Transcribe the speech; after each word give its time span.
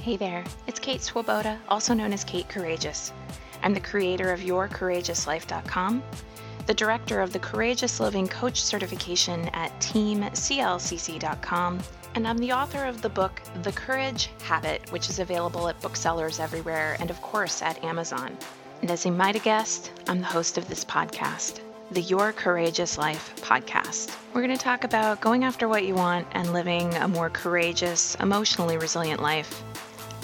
Hey 0.00 0.16
there, 0.16 0.42
it's 0.66 0.80
Kate 0.80 1.02
Swoboda, 1.02 1.60
also 1.68 1.92
known 1.92 2.14
as 2.14 2.24
Kate 2.24 2.48
Courageous. 2.48 3.12
I'm 3.62 3.74
the 3.74 3.80
creator 3.80 4.32
of 4.32 4.40
YourCourageousLife.com, 4.40 6.02
the 6.64 6.72
director 6.72 7.20
of 7.20 7.34
the 7.34 7.38
Courageous 7.38 8.00
Living 8.00 8.26
Coach 8.26 8.62
certification 8.62 9.50
at 9.50 9.78
TeamCLCC.com, 9.78 11.80
and 12.14 12.26
I'm 12.26 12.38
the 12.38 12.50
author 12.50 12.86
of 12.86 13.02
the 13.02 13.10
book 13.10 13.42
The 13.62 13.72
Courage 13.72 14.30
Habit, 14.42 14.90
which 14.90 15.10
is 15.10 15.18
available 15.18 15.68
at 15.68 15.78
booksellers 15.82 16.40
everywhere 16.40 16.96
and, 16.98 17.10
of 17.10 17.20
course, 17.20 17.60
at 17.60 17.84
Amazon. 17.84 18.38
And 18.80 18.90
as 18.90 19.04
you 19.04 19.12
might 19.12 19.34
have 19.34 19.44
guessed, 19.44 19.92
I'm 20.08 20.20
the 20.20 20.26
host 20.26 20.56
of 20.56 20.66
this 20.66 20.82
podcast 20.82 21.60
the 21.90 22.02
Your 22.02 22.32
Courageous 22.32 22.96
Life 22.96 23.34
podcast. 23.42 24.16
We're 24.32 24.42
going 24.42 24.56
to 24.56 24.64
talk 24.64 24.84
about 24.84 25.20
going 25.20 25.42
after 25.42 25.68
what 25.68 25.84
you 25.84 25.94
want 25.94 26.28
and 26.32 26.52
living 26.52 26.94
a 26.94 27.08
more 27.08 27.30
courageous, 27.30 28.14
emotionally 28.14 28.78
resilient 28.78 29.20
life. 29.20 29.64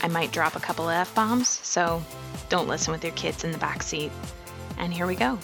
I 0.02 0.08
might 0.08 0.32
drop 0.32 0.56
a 0.56 0.60
couple 0.60 0.88
of 0.88 0.94
F 0.94 1.14
bombs, 1.14 1.48
so 1.48 2.02
don't 2.48 2.68
listen 2.68 2.92
with 2.92 3.02
your 3.02 3.14
kids 3.14 3.44
in 3.44 3.52
the 3.52 3.58
back 3.58 3.82
seat. 3.82 4.12
And 4.78 4.92
here 4.92 5.06
we 5.06 5.14
go. 5.14 5.38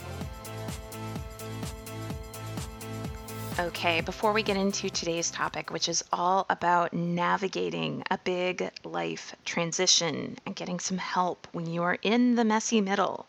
Okay, 3.59 4.01
before 4.01 4.33
we 4.33 4.43
get 4.43 4.57
into 4.57 4.89
today's 4.89 5.31
topic, 5.31 5.71
which 5.71 5.89
is 5.89 6.03
all 6.11 6.47
about 6.49 6.95
navigating 6.95 8.03
a 8.11 8.17
big 8.17 8.71
life 8.83 9.37
transition 9.45 10.39
and 10.47 10.57
getting 10.57 10.81
some 10.81 10.97
help 10.97 11.47
when 11.53 11.67
you 11.67 11.83
are 11.83 11.99
in 12.03 12.35
the 12.35 12.45
messy 12.45 12.81
middle, 12.81 13.27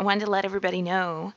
I 0.00 0.02
wanted 0.02 0.24
to 0.24 0.30
let 0.30 0.46
everybody 0.46 0.80
know 0.80 1.34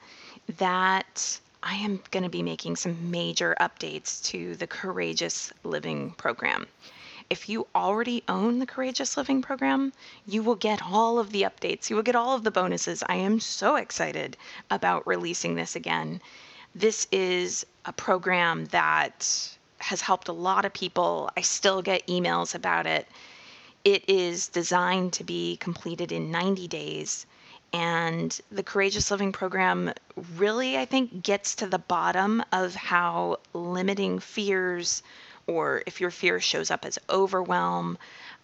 that 0.57 1.39
I 1.61 1.75
am 1.75 1.99
going 2.11 2.23
to 2.23 2.29
be 2.29 2.43
making 2.43 2.77
some 2.77 3.11
major 3.11 3.55
updates 3.59 4.23
to 4.25 4.55
the 4.55 4.67
Courageous 4.67 5.51
Living 5.63 6.11
program. 6.11 6.65
If 7.29 7.49
you 7.49 7.67
already 7.75 8.23
own 8.29 8.59
the 8.59 8.65
Courageous 8.65 9.17
Living 9.17 9.41
program, 9.41 9.91
you 10.25 10.41
will 10.41 10.55
get 10.55 10.81
all 10.81 11.19
of 11.19 11.31
the 11.31 11.41
updates. 11.41 11.89
You 11.89 11.97
will 11.97 12.03
get 12.03 12.15
all 12.15 12.35
of 12.35 12.43
the 12.43 12.51
bonuses. 12.51 13.03
I 13.07 13.15
am 13.15 13.41
so 13.41 13.75
excited 13.75 14.37
about 14.69 15.05
releasing 15.05 15.55
this 15.55 15.75
again. 15.75 16.21
This 16.73 17.05
is 17.11 17.65
a 17.85 17.91
program 17.91 18.65
that 18.67 19.57
has 19.79 19.99
helped 19.99 20.29
a 20.29 20.33
lot 20.33 20.63
of 20.63 20.73
people. 20.73 21.29
I 21.35 21.41
still 21.41 21.81
get 21.81 22.07
emails 22.07 22.55
about 22.55 22.85
it. 22.85 23.07
It 23.83 24.09
is 24.09 24.47
designed 24.47 25.13
to 25.13 25.23
be 25.23 25.57
completed 25.57 26.11
in 26.11 26.31
90 26.31 26.67
days. 26.67 27.25
And 27.73 28.39
the 28.49 28.63
Courageous 28.63 29.11
Living 29.11 29.33
program 29.33 29.93
really, 30.37 30.77
I 30.77 30.85
think, 30.85 31.23
gets 31.23 31.55
to 31.55 31.67
the 31.67 31.79
bottom 31.79 32.43
of 32.53 32.73
how 32.73 33.39
limiting 33.53 34.19
fears, 34.19 35.03
or 35.47 35.81
if 35.85 35.99
your 35.99 36.11
fear 36.11 36.39
shows 36.39 36.69
up 36.69 36.85
as 36.85 36.99
overwhelm, 37.09 37.97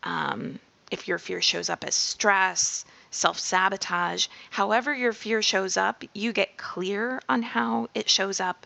um, 0.04 0.60
if 0.90 1.08
your 1.08 1.20
fear 1.20 1.42
shows 1.42 1.70
up 1.70 1.84
as 1.84 1.96
stress, 1.96 2.86
self 3.12 3.38
sabotage, 3.38 4.28
however 4.50 4.94
your 4.94 5.14
fear 5.14 5.42
shows 5.42 5.78
up, 5.78 6.04
you 6.14 6.34
get 6.34 6.58
clear 6.58 7.22
on 7.30 7.44
how 7.44 7.88
it 7.94 8.10
shows 8.10 8.40
up. 8.40 8.66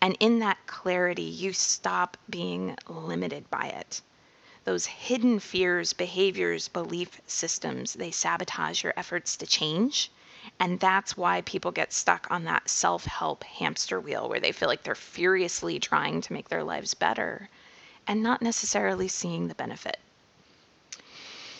And 0.00 0.16
in 0.20 0.38
that 0.40 0.58
clarity, 0.66 1.22
you 1.22 1.52
stop 1.52 2.16
being 2.30 2.76
limited 2.88 3.50
by 3.50 3.66
it 3.66 4.00
those 4.68 4.84
hidden 4.84 5.40
fears, 5.40 5.94
behaviors, 5.94 6.68
belief 6.68 7.22
systems, 7.26 7.94
they 7.94 8.10
sabotage 8.10 8.82
your 8.82 8.92
efforts 8.98 9.34
to 9.34 9.46
change. 9.46 10.10
And 10.60 10.78
that's 10.78 11.16
why 11.16 11.40
people 11.40 11.70
get 11.70 11.90
stuck 11.90 12.26
on 12.30 12.44
that 12.44 12.68
self 12.68 13.06
help 13.06 13.44
hamster 13.44 13.98
wheel 13.98 14.28
where 14.28 14.40
they 14.40 14.52
feel 14.52 14.68
like 14.68 14.82
they're 14.82 14.94
furiously 14.94 15.80
trying 15.80 16.20
to 16.20 16.34
make 16.34 16.50
their 16.50 16.64
lives 16.64 16.92
better 16.92 17.48
and 18.08 18.22
not 18.22 18.42
necessarily 18.42 19.06
seeing 19.06 19.46
the 19.46 19.54
benefit. 19.54 19.98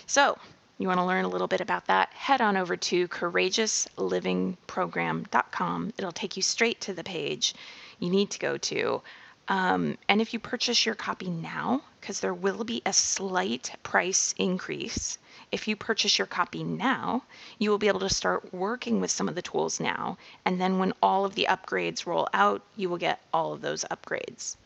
So, 0.06 0.36
you 0.78 0.88
want 0.88 0.98
to 0.98 1.04
learn 1.04 1.26
a 1.26 1.28
little 1.28 1.46
bit 1.46 1.60
about 1.60 1.86
that? 1.86 2.10
Head 2.14 2.40
on 2.40 2.56
over 2.56 2.76
to 2.76 3.06
courageouslivingprogram.com. 3.08 5.92
It'll 5.98 6.12
take 6.12 6.36
you 6.36 6.42
straight 6.42 6.80
to 6.80 6.94
the 6.94 7.04
page 7.04 7.54
you 7.98 8.10
need 8.10 8.30
to 8.30 8.38
go 8.38 8.56
to. 8.56 9.02
Um, 9.48 9.98
and 10.08 10.20
if 10.20 10.32
you 10.32 10.38
purchase 10.38 10.86
your 10.86 10.94
copy 10.94 11.28
now, 11.28 11.82
because 12.00 12.20
there 12.20 12.34
will 12.34 12.64
be 12.64 12.82
a 12.86 12.92
slight 12.92 13.72
price 13.82 14.34
increase, 14.38 15.18
if 15.50 15.66
you 15.66 15.76
purchase 15.76 16.18
your 16.18 16.26
copy 16.26 16.62
now, 16.62 17.22
you 17.58 17.70
will 17.70 17.78
be 17.78 17.88
able 17.88 18.00
to 18.00 18.10
start 18.10 18.52
working 18.52 19.00
with 19.00 19.10
some 19.10 19.28
of 19.28 19.34
the 19.34 19.42
tools 19.42 19.80
now. 19.80 20.18
And 20.44 20.60
then 20.60 20.78
when 20.78 20.92
all 21.02 21.24
of 21.24 21.34
the 21.34 21.46
upgrades 21.48 22.06
roll 22.06 22.28
out, 22.34 22.62
you 22.76 22.88
will 22.88 22.98
get 22.98 23.20
all 23.32 23.52
of 23.52 23.62
those 23.62 23.84
upgrades. 23.90 24.56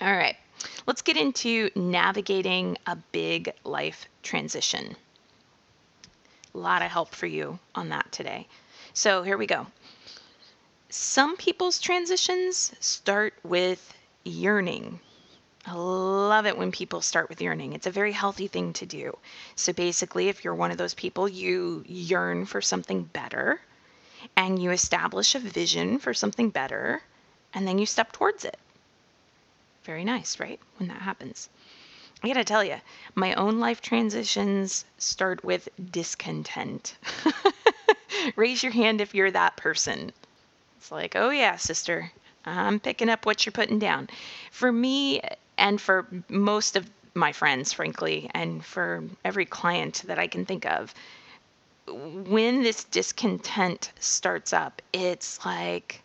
All 0.00 0.16
right, 0.16 0.36
let's 0.86 1.02
get 1.02 1.16
into 1.16 1.70
navigating 1.74 2.76
a 2.86 2.96
big 3.12 3.52
life 3.64 4.06
transition. 4.22 4.96
A 6.54 6.58
lot 6.58 6.82
of 6.82 6.90
help 6.90 7.14
for 7.14 7.26
you 7.26 7.58
on 7.74 7.88
that 7.90 8.10
today. 8.12 8.46
So 8.92 9.22
here 9.22 9.38
we 9.38 9.46
go. 9.46 9.66
Some 10.90 11.36
people's 11.36 11.80
transitions 11.80 12.72
start 12.80 13.34
with 13.42 13.94
yearning. 14.24 15.00
I 15.64 15.74
love 15.74 16.44
it 16.46 16.58
when 16.58 16.72
people 16.72 17.00
start 17.00 17.28
with 17.28 17.40
yearning. 17.40 17.72
It's 17.72 17.86
a 17.86 17.90
very 17.90 18.12
healthy 18.12 18.48
thing 18.48 18.72
to 18.74 18.86
do. 18.86 19.16
So 19.54 19.72
basically, 19.72 20.28
if 20.28 20.44
you're 20.44 20.54
one 20.54 20.70
of 20.70 20.76
those 20.78 20.94
people, 20.94 21.28
you 21.28 21.84
yearn 21.86 22.46
for 22.46 22.60
something 22.60 23.04
better 23.04 23.60
and 24.36 24.60
you 24.60 24.70
establish 24.70 25.34
a 25.34 25.38
vision 25.38 25.98
for 25.98 26.12
something 26.12 26.50
better 26.50 27.02
and 27.54 27.66
then 27.66 27.78
you 27.78 27.86
step 27.86 28.12
towards 28.12 28.44
it. 28.44 28.58
Very 29.84 30.04
nice, 30.04 30.38
right? 30.38 30.60
When 30.76 30.88
that 30.88 31.02
happens. 31.02 31.48
I 32.22 32.28
gotta 32.28 32.44
tell 32.44 32.62
you, 32.62 32.80
my 33.16 33.34
own 33.34 33.58
life 33.58 33.80
transitions 33.80 34.84
start 34.98 35.42
with 35.44 35.68
discontent. 35.90 36.96
Raise 38.36 38.62
your 38.62 38.72
hand 38.72 39.00
if 39.00 39.14
you're 39.14 39.32
that 39.32 39.56
person. 39.56 40.12
It's 40.76 40.92
like, 40.92 41.16
oh 41.16 41.30
yeah, 41.30 41.56
sister, 41.56 42.12
I'm 42.44 42.78
picking 42.78 43.08
up 43.08 43.26
what 43.26 43.44
you're 43.44 43.52
putting 43.52 43.80
down. 43.80 44.08
For 44.52 44.70
me, 44.70 45.20
and 45.58 45.80
for 45.80 46.06
most 46.28 46.76
of 46.76 46.88
my 47.14 47.32
friends, 47.32 47.72
frankly, 47.72 48.30
and 48.34 48.64
for 48.64 49.02
every 49.24 49.46
client 49.46 50.02
that 50.06 50.18
I 50.18 50.28
can 50.28 50.46
think 50.46 50.64
of, 50.64 50.94
when 51.88 52.62
this 52.62 52.84
discontent 52.84 53.92
starts 53.98 54.52
up, 54.52 54.80
it's 54.92 55.44
like 55.44 56.01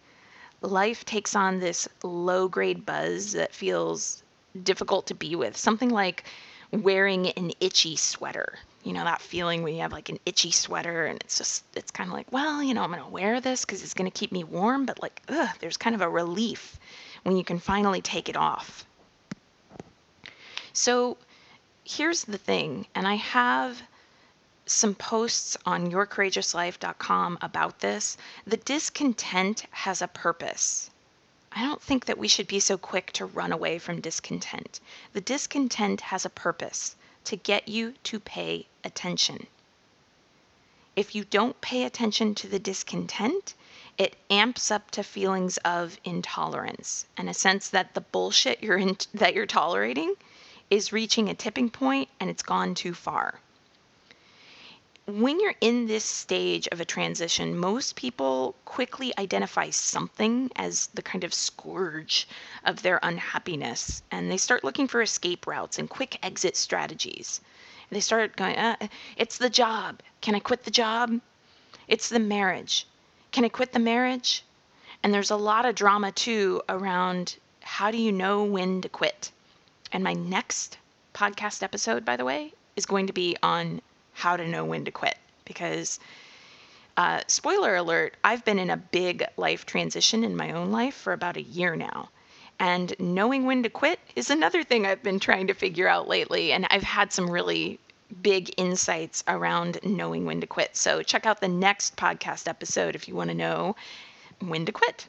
life 0.62 1.06
takes 1.06 1.36
on 1.36 1.60
this 1.60 1.88
low 2.04 2.48
grade 2.48 2.86
buzz 2.86 3.34
that 3.34 3.54
feels 3.54 4.24
difficult 4.64 5.08
to 5.08 5.14
be 5.14 5.36
with. 5.36 5.56
Something 5.58 5.90
like 5.90 6.24
wearing 6.72 7.30
an 7.32 7.52
itchy 7.60 7.96
sweater 7.96 8.60
you 8.88 8.94
know 8.94 9.04
that 9.04 9.22
feeling 9.22 9.64
when 9.64 9.74
you 9.74 9.82
have 9.82 9.92
like 9.92 10.08
an 10.08 10.18
itchy 10.26 10.50
sweater 10.50 11.06
and 11.06 11.20
it's 11.22 11.38
just 11.38 11.66
it's 11.76 11.92
kind 11.92 12.10
of 12.10 12.14
like 12.14 12.32
well 12.32 12.64
you 12.64 12.74
know 12.74 12.82
i'm 12.82 12.92
going 12.92 13.04
to 13.04 13.10
wear 13.10 13.42
this 13.42 13.66
because 13.66 13.84
it's 13.84 13.94
going 13.94 14.10
to 14.10 14.18
keep 14.18 14.32
me 14.32 14.44
warm 14.46 14.86
but 14.86 15.02
like 15.02 15.22
ugh, 15.28 15.50
there's 15.60 15.78
kind 15.78 15.94
of 15.94 16.02
a 16.02 16.10
relief 16.10 16.80
when 17.24 17.36
you 17.36 17.44
can 17.44 17.60
finally 17.60 18.02
take 18.02 18.30
it 18.30 18.38
off 18.38 18.86
so 20.72 21.18
here's 21.84 22.24
the 22.24 22.38
thing 22.38 22.86
and 22.96 23.06
i 23.08 23.16
have 23.16 23.82
some 24.70 24.96
posts 24.96 25.58
on 25.66 25.92
yourcourageouslife.com 25.92 27.38
about 27.42 27.80
this 27.80 28.18
the 28.46 28.58
discontent 28.58 29.66
has 29.72 30.02
a 30.02 30.08
purpose 30.08 30.90
I 31.58 31.62
don't 31.62 31.82
think 31.82 32.06
that 32.06 32.20
we 32.20 32.28
should 32.28 32.46
be 32.46 32.60
so 32.60 32.78
quick 32.78 33.12
to 33.14 33.26
run 33.26 33.52
away 33.52 33.80
from 33.80 34.00
discontent. 34.00 34.80
The 35.14 35.22
discontent 35.22 36.02
has 36.02 36.24
a 36.24 36.30
purpose 36.30 36.96
to 37.24 37.36
get 37.36 37.68
you 37.68 37.94
to 38.04 38.20
pay 38.20 38.68
attention. 38.84 39.48
If 40.96 41.16
you 41.16 41.24
don't 41.24 41.60
pay 41.60 41.86
attention 41.86 42.36
to 42.36 42.48
the 42.48 42.60
discontent, 42.60 43.56
it 43.98 44.18
amps 44.30 44.70
up 44.70 44.92
to 44.92 45.04
feelings 45.04 45.58
of 45.66 46.00
intolerance 46.04 47.08
and 47.18 47.28
a 47.28 47.34
sense 47.34 47.70
that 47.70 47.96
the 47.96 48.02
bullshit 48.02 48.62
you're 48.62 48.78
in, 48.78 48.98
that 49.16 49.34
you're 49.34 49.48
tolerating 49.48 50.14
is 50.70 50.94
reaching 50.94 51.28
a 51.28 51.34
tipping 51.34 51.72
point 51.72 52.10
and 52.20 52.30
it's 52.30 52.44
gone 52.44 52.76
too 52.76 52.94
far 52.94 53.40
when 55.08 55.40
you're 55.40 55.56
in 55.62 55.88
this 55.88 56.04
stage 56.04 56.68
of 56.74 56.82
a 56.82 56.86
transition, 56.86 57.58
most 57.58 57.96
people 57.96 58.56
quickly 58.66 59.14
identify 59.18 59.70
something 59.70 60.52
as 60.58 60.88
the 60.88 61.02
kind 61.02 61.24
of 61.24 61.34
scourge 61.34 62.28
of 62.66 62.82
their 62.82 63.00
unhappiness, 63.02 64.04
and 64.12 64.30
they 64.30 64.36
start 64.36 64.66
looking 64.66 64.86
for 64.86 65.02
escape 65.02 65.48
routes 65.48 65.80
and 65.80 65.90
quick 65.90 66.20
exit 66.24 66.58
strategies. 66.58 67.40
They 67.90 68.02
start 68.02 68.36
going, 68.36 68.58
uh, 68.58 68.76
it's 69.16 69.38
the 69.38 69.50
job. 69.50 70.02
Can 70.20 70.36
I 70.36 70.40
quit 70.40 70.66
the 70.66 70.72
job? 70.72 71.22
It's 71.88 72.10
the 72.10 72.20
marriage. 72.20 72.86
Can 73.32 73.46
I 73.46 73.50
quit 73.50 73.72
the 73.72 73.80
marriage? 73.80 74.44
And 75.04 75.14
there's 75.14 75.32
a 75.32 75.38
lot 75.38 75.66
of 75.66 75.76
drama 75.76 76.12
too 76.12 76.62
around 76.68 77.38
how 77.62 77.92
do 77.92 77.98
you 77.98 78.12
know 78.12 78.44
when 78.44 78.82
to 78.82 78.90
quit? 78.90 79.32
And 79.94 80.04
my 80.04 80.14
next 80.14 80.78
podcast 81.14 81.64
episode, 81.64 82.04
by 82.04 82.18
the 82.18 82.26
way, 82.26 82.52
is 82.76 82.86
going 82.86 83.08
to 83.08 83.14
be 83.14 83.38
on 83.42 83.82
how 84.18 84.36
to 84.36 84.48
know 84.48 84.66
when 84.66 84.86
to 84.86 84.92
quit 84.92 85.18
because 85.46 86.00
uh, 86.98 87.22
spoiler 87.28 87.76
alert 87.76 88.16
i've 88.24 88.44
been 88.44 88.60
in 88.60 88.70
a 88.70 88.78
big 88.78 89.24
life 89.38 89.66
transition 89.66 90.24
in 90.24 90.36
my 90.36 90.52
own 90.52 90.72
life 90.72 90.96
for 90.96 91.14
about 91.14 91.38
a 91.38 91.42
year 91.42 91.76
now 91.76 92.10
and 92.60 92.96
knowing 93.00 93.46
when 93.46 93.62
to 93.64 93.70
quit 93.70 94.00
is 94.16 94.30
another 94.30 94.64
thing 94.64 94.86
i've 94.86 95.04
been 95.04 95.20
trying 95.20 95.48
to 95.48 95.54
figure 95.54 95.88
out 95.88 96.08
lately 96.08 96.52
and 96.52 96.66
i've 96.70 96.84
had 96.84 97.14
some 97.14 97.30
really 97.30 97.80
big 98.22 98.54
insights 98.58 99.24
around 99.28 99.80
knowing 99.84 100.26
when 100.26 100.42
to 100.42 100.48
quit. 100.48 100.76
So 100.76 101.04
check 101.04 101.26
out 101.26 101.42
the 101.42 101.48
next 101.48 101.96
podcast 101.96 102.48
episode 102.48 102.96
if 102.96 103.08
you 103.08 103.16
want 103.16 103.30
to 103.30 103.36
know 103.36 103.76
when 104.40 104.66
to 104.66 104.72
quit. 104.72 105.08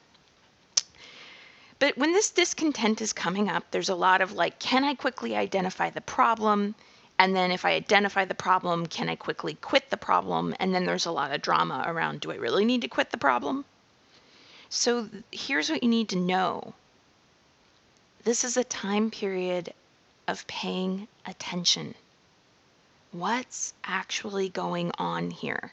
But 1.79 1.97
when 1.97 2.13
this 2.13 2.31
discontent 2.31 3.01
is 3.01 3.13
coming 3.13 3.49
up, 3.49 3.71
there's 3.71 3.89
a 3.89 3.95
lot 3.95 4.21
of 4.21 4.33
like, 4.33 4.59
can 4.59 4.83
I 4.83 4.95
quickly 4.95 5.37
identify 5.37 5.91
the 5.91 6.01
problem? 6.01 6.75
And 7.19 7.35
then 7.35 7.51
if 7.51 7.65
I 7.65 7.73
identify 7.73 8.25
the 8.25 8.35
problem, 8.35 8.87
can 8.87 9.09
I 9.09 9.17
quickly 9.17 9.55
quit 9.55 9.91
the 9.91 9.97
problem? 9.97 10.55
And 10.61 10.75
then 10.75 10.85
there's 10.85 11.07
a 11.07 11.11
lot 11.11 11.33
of 11.33 11.43
drama 11.43 11.85
around, 11.87 12.21
do 12.21 12.31
I 12.31 12.37
really 12.37 12.65
need 12.65 12.83
to 12.83 12.89
quit 12.89 13.11
the 13.11 13.19
problem? 13.19 13.65
So 14.69 15.09
here's 15.33 15.71
what 15.71 15.83
you 15.83 15.89
need 15.89 16.09
to 16.11 16.17
know. 16.17 16.75
This 18.25 18.45
is 18.45 18.57
a 18.57 18.65
time 18.65 19.11
period 19.11 19.73
of 20.27 20.47
paying 20.47 21.09
attention. 21.27 21.95
What's 23.13 23.75
actually 23.85 24.49
going 24.51 24.93
on 24.99 25.31
here? 25.31 25.73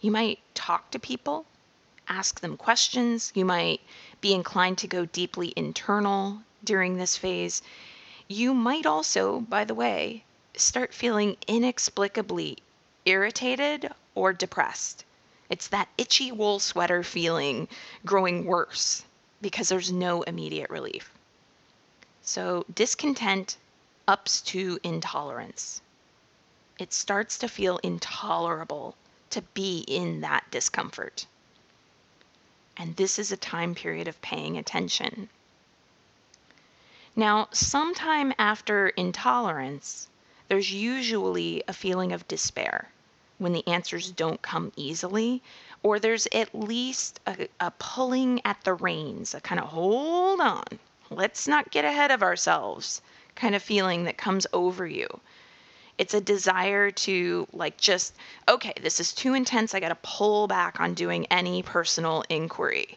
You 0.00 0.10
might 0.10 0.40
talk 0.54 0.90
to 0.90 0.98
people 0.98 1.44
ask 2.08 2.40
them 2.40 2.56
questions. 2.56 3.32
You 3.34 3.44
might 3.44 3.80
be 4.20 4.32
inclined 4.32 4.78
to 4.78 4.86
go 4.86 5.04
deeply 5.04 5.52
internal 5.56 6.38
during 6.64 6.96
this 6.96 7.16
phase. 7.16 7.62
You 8.28 8.54
might 8.54 8.86
also, 8.86 9.40
by 9.40 9.64
the 9.64 9.74
way, 9.74 10.24
start 10.54 10.94
feeling 10.94 11.36
inexplicably 11.46 12.58
irritated 13.04 13.92
or 14.14 14.32
depressed. 14.32 15.04
It's 15.50 15.66
that 15.68 15.88
itchy 15.98 16.30
wool 16.30 16.60
sweater 16.60 17.02
feeling 17.02 17.68
growing 18.04 18.44
worse 18.44 19.04
because 19.40 19.68
there's 19.70 19.90
no 19.90 20.22
immediate 20.22 20.70
relief. 20.70 21.10
So, 22.22 22.64
discontent 22.72 23.56
ups 24.06 24.40
to 24.42 24.78
intolerance. 24.84 25.82
It 26.78 26.92
starts 26.92 27.38
to 27.38 27.48
feel 27.48 27.78
intolerable 27.78 28.94
to 29.30 29.42
be 29.42 29.80
in 29.88 30.20
that 30.20 30.50
discomfort 30.50 31.26
and 32.78 32.94
this 32.94 33.18
is 33.18 33.32
a 33.32 33.36
time 33.36 33.74
period 33.74 34.06
of 34.06 34.22
paying 34.22 34.56
attention. 34.56 35.28
Now, 37.18 37.48
sometime 37.50 38.32
after 38.38 38.90
intolerance, 38.90 40.06
there's 40.46 40.72
usually 40.72 41.64
a 41.66 41.72
feeling 41.72 42.12
of 42.12 42.28
despair 42.28 42.92
when 43.38 43.52
the 43.52 43.66
answers 43.66 44.12
don't 44.12 44.40
come 44.40 44.70
easily, 44.76 45.42
or 45.82 45.98
there's 45.98 46.28
at 46.32 46.54
least 46.54 47.18
a, 47.26 47.48
a 47.58 47.72
pulling 47.72 48.40
at 48.44 48.62
the 48.62 48.74
reins, 48.74 49.34
a 49.34 49.40
kind 49.40 49.60
of 49.60 49.66
hold 49.66 50.40
on, 50.40 50.62
let's 51.10 51.48
not 51.48 51.72
get 51.72 51.84
ahead 51.84 52.12
of 52.12 52.22
ourselves 52.22 53.02
kind 53.34 53.56
of 53.56 53.64
feeling 53.64 54.04
that 54.04 54.16
comes 54.16 54.46
over 54.52 54.86
you. 54.86 55.08
It's 55.98 56.14
a 56.14 56.20
desire 56.20 56.92
to 56.92 57.48
like 57.52 57.78
just, 57.78 58.14
okay, 58.48 58.74
this 58.80 59.00
is 59.00 59.12
too 59.12 59.34
intense. 59.34 59.74
I 59.74 59.80
got 59.80 59.88
to 59.88 59.98
pull 60.04 60.46
back 60.46 60.78
on 60.78 60.94
doing 60.94 61.26
any 61.32 61.64
personal 61.64 62.22
inquiry. 62.28 62.96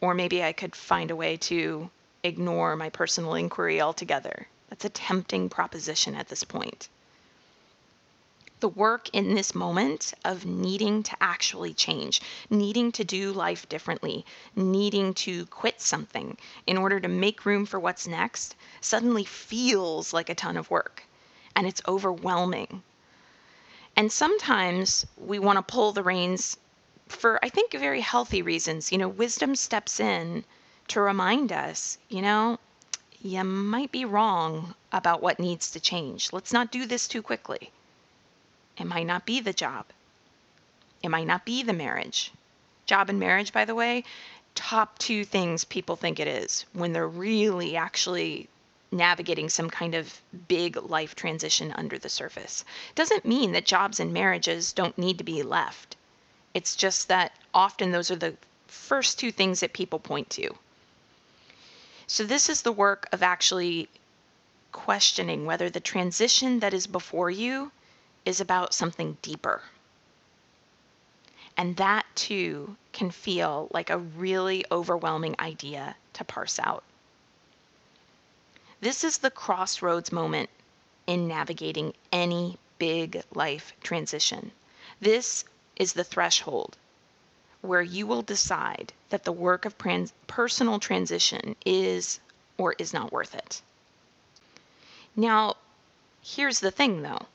Or 0.00 0.14
maybe 0.14 0.44
I 0.44 0.52
could 0.52 0.76
find 0.76 1.10
a 1.10 1.16
way 1.16 1.36
to 1.38 1.90
ignore 2.26 2.76
my 2.76 2.90
personal 2.90 3.34
inquiry 3.34 3.80
altogether. 3.80 4.46
That's 4.68 4.84
a 4.84 4.90
tempting 4.90 5.48
proposition 5.48 6.14
at 6.14 6.28
this 6.28 6.44
point. 6.44 6.88
The 8.60 8.68
work 8.68 9.08
in 9.12 9.34
this 9.34 9.54
moment 9.54 10.14
of 10.24 10.46
needing 10.46 11.02
to 11.04 11.16
actually 11.20 11.74
change, 11.74 12.20
needing 12.50 12.90
to 12.92 13.04
do 13.04 13.32
life 13.32 13.68
differently, 13.68 14.24
needing 14.54 15.14
to 15.14 15.46
quit 15.46 15.80
something 15.80 16.36
in 16.66 16.76
order 16.76 16.98
to 17.00 17.08
make 17.08 17.46
room 17.46 17.66
for 17.66 17.78
what's 17.78 18.06
next 18.06 18.56
suddenly 18.80 19.24
feels 19.24 20.12
like 20.12 20.28
a 20.28 20.34
ton 20.34 20.56
of 20.56 20.70
work 20.70 21.04
and 21.56 21.66
it's 21.66 21.82
overwhelming. 21.88 22.82
And 23.96 24.12
sometimes 24.12 25.06
we 25.16 25.38
want 25.38 25.56
to 25.56 25.72
pull 25.72 25.92
the 25.92 26.02
reins 26.02 26.58
for, 27.08 27.42
I 27.42 27.48
think, 27.48 27.72
very 27.72 28.02
healthy 28.02 28.42
reasons. 28.42 28.92
You 28.92 28.98
know, 28.98 29.08
wisdom 29.08 29.56
steps 29.56 29.98
in 29.98 30.44
to 30.88 31.00
remind 31.00 31.52
us, 31.52 31.98
you 32.08 32.22
know, 32.22 32.58
you 33.20 33.42
might 33.42 33.90
be 33.90 34.04
wrong 34.04 34.74
about 34.92 35.22
what 35.22 35.40
needs 35.40 35.70
to 35.72 35.80
change. 35.80 36.32
Let's 36.32 36.52
not 36.52 36.70
do 36.70 36.86
this 36.86 37.08
too 37.08 37.22
quickly. 37.22 37.70
It 38.78 38.84
might 38.86 39.06
not 39.06 39.26
be 39.26 39.40
the 39.40 39.52
job, 39.52 39.86
it 41.02 41.08
might 41.08 41.26
not 41.26 41.44
be 41.44 41.62
the 41.62 41.72
marriage. 41.72 42.32
Job 42.84 43.08
and 43.08 43.18
marriage, 43.18 43.52
by 43.52 43.64
the 43.64 43.74
way, 43.74 44.04
top 44.54 44.98
two 44.98 45.24
things 45.24 45.64
people 45.64 45.96
think 45.96 46.20
it 46.20 46.28
is 46.28 46.64
when 46.72 46.92
they're 46.92 47.08
really 47.08 47.76
actually 47.76 48.48
navigating 48.92 49.48
some 49.48 49.68
kind 49.68 49.94
of 49.94 50.20
big 50.48 50.76
life 50.76 51.14
transition 51.14 51.72
under 51.72 51.98
the 51.98 52.08
surface. 52.08 52.64
Doesn't 52.94 53.24
mean 53.24 53.52
that 53.52 53.66
jobs 53.66 54.00
and 54.00 54.12
marriages 54.12 54.72
don't 54.72 54.96
need 54.96 55.18
to 55.18 55.24
be 55.24 55.42
left. 55.42 55.96
It's 56.54 56.76
just 56.76 57.08
that 57.08 57.32
often 57.52 57.90
those 57.90 58.10
are 58.10 58.16
the 58.16 58.36
first 58.66 59.18
two 59.18 59.32
things 59.32 59.60
that 59.60 59.72
people 59.72 59.98
point 59.98 60.30
to. 60.30 60.54
So, 62.08 62.24
this 62.24 62.48
is 62.48 62.62
the 62.62 62.72
work 62.72 63.08
of 63.12 63.22
actually 63.22 63.88
questioning 64.70 65.44
whether 65.44 65.68
the 65.68 65.80
transition 65.80 66.60
that 66.60 66.72
is 66.72 66.86
before 66.86 67.30
you 67.30 67.72
is 68.24 68.40
about 68.40 68.74
something 68.74 69.16
deeper. 69.22 69.62
And 71.56 71.76
that 71.76 72.06
too 72.14 72.76
can 72.92 73.10
feel 73.10 73.68
like 73.72 73.90
a 73.90 73.98
really 73.98 74.64
overwhelming 74.70 75.34
idea 75.38 75.96
to 76.12 76.24
parse 76.24 76.58
out. 76.58 76.84
This 78.80 79.02
is 79.02 79.18
the 79.18 79.30
crossroads 79.30 80.12
moment 80.12 80.50
in 81.06 81.26
navigating 81.26 81.94
any 82.12 82.58
big 82.78 83.22
life 83.34 83.72
transition. 83.82 84.52
This 85.00 85.44
is 85.76 85.94
the 85.94 86.04
threshold 86.04 86.76
where 87.66 87.82
you 87.82 88.06
will 88.06 88.22
decide 88.22 88.92
that 89.10 89.24
the 89.24 89.32
work 89.32 89.64
of 89.64 89.76
personal 90.26 90.78
transition 90.78 91.56
is 91.64 92.20
or 92.58 92.74
is 92.78 92.92
not 92.92 93.12
worth 93.12 93.34
it. 93.34 93.60
Now, 95.14 95.56
here's 96.22 96.60
the 96.60 96.70
thing 96.70 97.02
though 97.02 97.26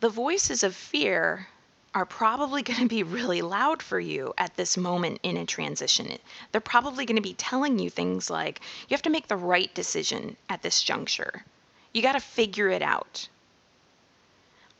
the 0.00 0.08
voices 0.08 0.62
of 0.62 0.74
fear 0.74 1.48
are 1.94 2.06
probably 2.06 2.62
going 2.70 2.80
to 2.80 2.86
be 2.88 3.02
really 3.02 3.42
loud 3.42 3.82
for 3.82 4.00
you 4.00 4.32
at 4.38 4.56
this 4.56 4.76
moment 4.76 5.20
in 5.22 5.36
a 5.36 5.44
transition. 5.44 6.18
They're 6.52 6.60
probably 6.60 7.04
going 7.04 7.16
to 7.16 7.22
be 7.22 7.34
telling 7.34 7.78
you 7.78 7.90
things 7.90 8.30
like, 8.30 8.60
you 8.88 8.94
have 8.94 9.02
to 9.02 9.10
make 9.10 9.28
the 9.28 9.36
right 9.36 9.72
decision 9.74 10.36
at 10.48 10.62
this 10.62 10.82
juncture. 10.82 11.44
You 11.92 12.02
got 12.02 12.12
to 12.12 12.20
figure 12.20 12.68
it 12.68 12.82
out. 12.82 13.28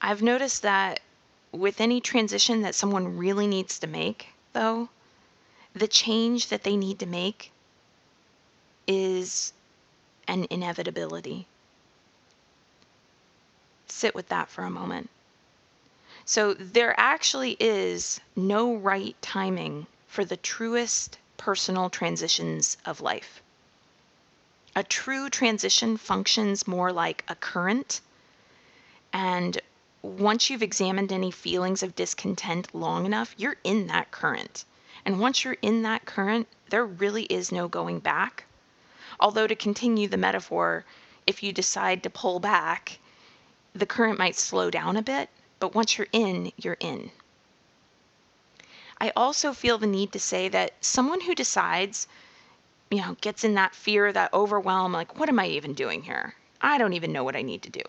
I've 0.00 0.23
noticed 0.23 0.62
that 0.62 1.00
with 1.52 1.80
any 1.80 2.00
transition 2.00 2.62
that 2.62 2.75
someone 2.75 3.16
really 3.16 3.47
needs 3.47 3.78
to 3.78 3.87
make, 3.87 4.28
though, 4.52 4.88
the 5.75 5.88
change 5.88 6.49
that 6.49 6.62
they 6.62 6.76
need 6.76 6.99
to 6.99 7.07
make 7.07 7.52
is 8.87 9.52
an 10.26 10.47
inevitability. 10.50 11.47
Sit 13.87 14.14
with 14.14 14.28
that 14.28 14.49
for 14.49 14.64
a 14.64 14.71
moment. 14.71 15.11
So 16.25 16.54
there 16.54 16.95
actually 16.99 17.57
is 17.59 18.21
no 18.37 18.75
right 18.76 19.16
timing 19.21 19.87
for 20.07 20.25
the 20.25 20.37
truest 20.37 21.19
personal 21.37 21.90
transitions 21.90 22.76
of 22.85 23.00
life. 23.00 23.42
A 24.76 24.85
true 24.85 25.28
transition 25.28 25.97
functions 25.97 26.69
more 26.69 26.92
like 26.92 27.25
a 27.26 27.35
current. 27.35 28.00
And 29.12 29.61
once 30.02 30.49
you've 30.49 30.62
examined 30.62 31.12
any 31.12 31.30
feelings 31.30 31.83
of 31.83 31.95
discontent 31.95 32.75
long 32.75 33.04
enough, 33.04 33.35
you're 33.37 33.57
in 33.64 33.87
that 33.88 34.11
current. 34.11 34.64
And 35.04 35.21
once 35.21 35.45
you're 35.45 35.59
in 35.61 35.83
that 35.83 36.07
current, 36.07 36.49
there 36.71 36.87
really 36.87 37.25
is 37.25 37.52
no 37.52 37.69
going 37.69 37.99
back. 37.99 38.45
Although, 39.19 39.47
to 39.47 39.54
continue 39.54 40.09
the 40.09 40.16
metaphor, 40.16 40.85
if 41.26 41.42
you 41.42 41.52
decide 41.52 42.02
to 42.02 42.11
pull 42.11 42.40
back, 42.40 42.99
the 43.75 43.87
current 43.87 44.19
might 44.19 44.37
slow 44.37 44.71
down 44.71 44.97
a 44.97 45.02
bit, 45.02 45.28
but 45.59 45.75
once 45.75 45.99
you're 45.99 46.07
in, 46.12 46.52
you're 46.57 46.78
in. 46.80 47.11
I 49.00 49.12
also 49.16 49.52
feel 49.52 49.78
the 49.78 49.87
need 49.87 50.12
to 50.12 50.19
say 50.19 50.49
that 50.49 50.73
someone 50.80 51.21
who 51.21 51.35
decides, 51.35 52.09
you 52.90 52.99
know, 52.99 53.16
gets 53.21 53.45
in 53.45 53.54
that 53.54 53.75
fear, 53.75 54.12
that 54.12 54.33
overwhelm, 54.33 54.92
like, 54.92 55.19
what 55.19 55.28
am 55.28 55.38
I 55.38 55.47
even 55.47 55.75
doing 55.75 56.02
here? 56.02 56.35
I 56.61 56.78
don't 56.78 56.95
even 56.95 57.12
know 57.12 57.25
what 57.25 57.37
I 57.37 57.42
need 57.42 57.62
to 57.62 57.71
do. 57.71 57.83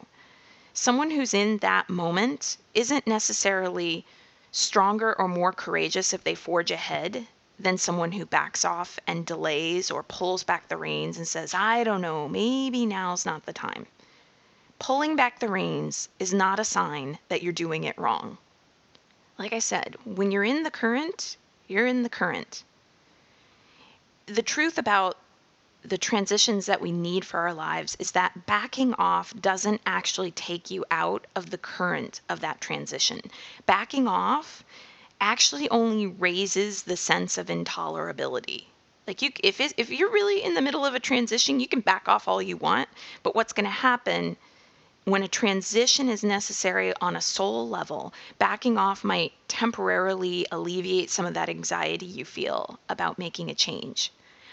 Someone 0.74 1.12
who's 1.12 1.34
in 1.34 1.58
that 1.58 1.90
moment 1.90 2.58
isn't 2.74 3.08
necessarily 3.08 4.06
stronger 4.52 5.14
or 5.20 5.28
more 5.28 5.52
courageous 5.52 6.14
if 6.14 6.24
they 6.24 6.36
forge 6.36 6.72
ahead 6.72 7.28
than 7.60 7.78
someone 7.78 8.12
who 8.14 8.26
backs 8.26 8.66
off 8.66 9.00
and 9.06 9.26
delays 9.26 9.92
or 9.92 10.04
pulls 10.04 10.44
back 10.44 10.68
the 10.68 10.78
reins 10.78 11.18
and 11.18 11.28
says, 11.28 11.54
I 11.54 11.84
don't 11.84 12.02
know, 12.02 12.28
maybe 12.28 12.86
now's 12.86 13.26
not 13.26 13.46
the 13.46 13.54
time 13.54 13.88
pulling 14.82 15.16
back 15.16 15.38
the 15.38 15.48
reins 15.48 16.10
is 16.18 16.34
not 16.34 16.60
a 16.60 16.66
sign 16.66 17.20
that 17.30 17.44
you're 17.44 17.54
doing 17.54 17.84
it 17.84 17.96
wrong. 18.00 18.36
Like 19.38 19.54
I 19.54 19.60
said, 19.60 19.96
when 20.06 20.32
you're 20.32 20.44
in 20.44 20.64
the 20.64 20.72
current, 20.72 21.38
you're 21.68 21.86
in 21.86 22.02
the 22.02 22.10
current. 22.10 22.64
The 24.26 24.42
truth 24.42 24.80
about 24.80 25.18
the 25.84 25.98
transitions 25.98 26.68
that 26.68 26.80
we 26.80 26.92
need 26.92 27.26
for 27.26 27.40
our 27.40 27.54
lives 27.54 27.98
is 28.00 28.12
that 28.12 28.46
backing 28.46 28.94
off 28.96 29.34
doesn't 29.40 29.82
actually 29.86 30.32
take 30.32 30.70
you 30.70 30.86
out 30.92 31.26
of 31.36 31.50
the 31.50 31.58
current 31.58 32.22
of 32.30 32.40
that 32.42 32.62
transition. 32.62 33.20
Backing 33.66 34.08
off 34.08 34.64
actually 35.20 35.70
only 35.70 36.06
raises 36.06 36.84
the 36.84 36.98
sense 36.98 37.38
of 37.38 37.48
intolerability. 37.48 38.66
Like 39.08 39.24
you 39.24 39.32
if 39.44 39.60
it, 39.60 39.74
if 39.78 39.90
you're 39.90 40.12
really 40.12 40.44
in 40.44 40.54
the 40.54 40.62
middle 40.62 40.86
of 40.86 40.94
a 40.94 41.00
transition, 41.00 41.60
you 41.60 41.68
can 41.68 41.80
back 41.80 42.08
off 42.08 42.28
all 42.28 42.42
you 42.42 42.58
want, 42.58 42.88
but 43.24 43.34
what's 43.34 43.54
going 43.54 43.66
to 43.66 43.72
happen 43.72 44.38
when 45.06 45.24
a 45.24 45.28
transition 45.28 46.10
is 46.10 46.24
necessary 46.24 46.94
on 47.02 47.16
a 47.16 47.22
soul 47.22 47.68
level, 47.68 48.14
backing 48.38 48.78
off 48.78 49.04
might 49.04 49.34
temporarily 49.48 50.46
alleviate 50.52 51.10
some 51.10 51.26
of 51.26 51.34
that 51.34 51.50
anxiety 51.50 52.06
you 52.06 52.24
feel 52.24 52.80
about 52.88 53.18
making 53.18 53.50
a 53.50 53.56
change. 53.56 54.12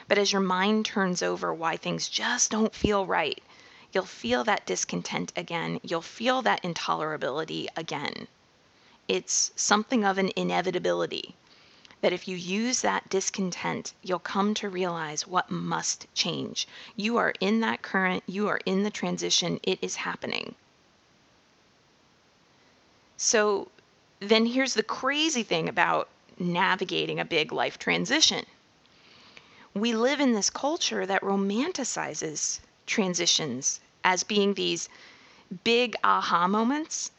But 0.09 0.17
as 0.17 0.33
your 0.33 0.41
mind 0.41 0.87
turns 0.87 1.23
over 1.23 1.53
why 1.53 1.77
things 1.77 2.09
just 2.09 2.51
don't 2.51 2.75
feel 2.75 3.05
right, 3.05 3.43
you'll 3.93 4.07
feel 4.07 4.43
that 4.45 4.65
discontent 4.65 5.35
again. 5.37 5.81
You'll 5.83 6.01
feel 6.01 6.41
that 6.43 6.63
intolerability 6.63 7.67
again. 7.77 8.27
It's 9.07 9.53
something 9.55 10.05
of 10.05 10.17
an 10.17 10.31
inevitability 10.35 11.35
that 12.01 12.15
if 12.15 12.27
you 12.27 12.37
use 12.37 12.81
that 12.81 13.11
discontent, 13.11 13.93
you'll 14.03 14.19
come 14.19 14.55
to 14.55 14.71
realize 14.71 15.27
what 15.27 15.51
must 15.51 16.07
change. 16.15 16.67
You 16.97 17.19
are 17.19 17.35
in 17.41 17.61
that 17.61 17.83
current, 17.83 18.23
you 18.27 18.49
are 18.49 18.61
in 18.65 18.85
the 18.85 18.91
transition, 18.91 19.61
it 19.63 19.79
is 19.83 19.97
happening. 19.97 20.55
So 23.19 23.69
then 24.21 24.47
here's 24.47 24.75
the 24.75 24.83
crazy 24.83 25.43
thing 25.43 25.69
about 25.69 26.09
navigating 26.39 27.21
a 27.21 27.25
big 27.25 27.53
life 27.53 27.79
transition 27.79 28.47
we 29.75 29.95
live 29.95 30.21
in 30.21 30.33
this 30.33 30.51
culture 30.51 31.07
that 31.07 31.23
romanticizes 31.23 32.61
transitions 32.87 33.81
as 34.05 34.25
being 34.25 34.55
these 34.55 34.89
big 35.65 35.95
aha 36.03 36.47
moments. 36.49 37.11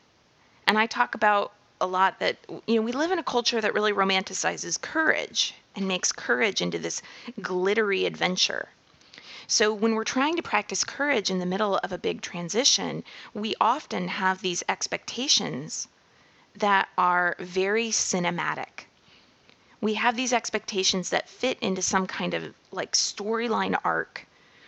And 0.68 0.78
I 0.78 0.86
talk 0.86 1.16
about 1.16 1.54
a 1.82 1.88
lot 1.88 2.20
that, 2.20 2.38
you 2.68 2.76
know, 2.76 2.82
we 2.82 2.92
live 2.92 3.12
in 3.12 3.20
a 3.20 3.24
culture 3.24 3.62
that 3.62 3.74
really 3.74 3.94
romanticizes 3.94 4.80
courage 4.80 5.54
and 5.76 5.88
makes 5.88 6.12
courage 6.12 6.62
into 6.62 6.80
this 6.80 7.02
glittery 7.42 8.06
adventure. 8.06 8.70
So 9.48 9.74
when 9.74 9.96
we're 9.96 10.04
trying 10.04 10.36
to 10.36 10.44
practice 10.44 10.84
courage 10.84 11.32
in 11.32 11.40
the 11.40 11.46
middle 11.46 11.78
of 11.78 11.92
a 11.92 11.98
big 11.98 12.22
transition, 12.22 13.04
we 13.34 13.56
often 13.60 14.08
have 14.08 14.42
these 14.42 14.64
expectations 14.70 15.88
that 16.56 16.90
are 16.98 17.36
very 17.40 17.90
cinematic 17.90 18.86
we 19.82 19.94
have 19.96 20.16
these 20.16 20.34
expectations 20.34 21.10
that 21.10 21.30
fit 21.30 21.60
into 21.60 21.82
some 21.82 22.08
kind 22.08 22.34
of 22.34 22.54
like 22.72 22.94
storyline 22.94 23.80
arc 23.84 24.26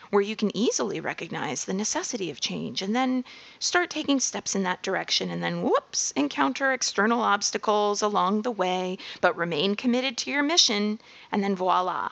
where 0.09 0.21
you 0.21 0.35
can 0.35 0.55
easily 0.55 0.99
recognize 0.99 1.63
the 1.63 1.73
necessity 1.73 2.29
of 2.29 2.41
change 2.41 2.81
and 2.81 2.95
then 2.95 3.23
start 3.59 3.89
taking 3.89 4.19
steps 4.19 4.55
in 4.55 4.63
that 4.63 4.83
direction 4.83 5.29
and 5.29 5.41
then 5.41 5.61
whoops 5.61 6.11
encounter 6.11 6.73
external 6.73 7.21
obstacles 7.21 8.01
along 8.01 8.41
the 8.41 8.51
way 8.51 8.97
but 9.21 9.37
remain 9.37 9.75
committed 9.75 10.17
to 10.17 10.29
your 10.29 10.43
mission 10.43 10.99
and 11.31 11.43
then 11.43 11.55
voila 11.55 12.09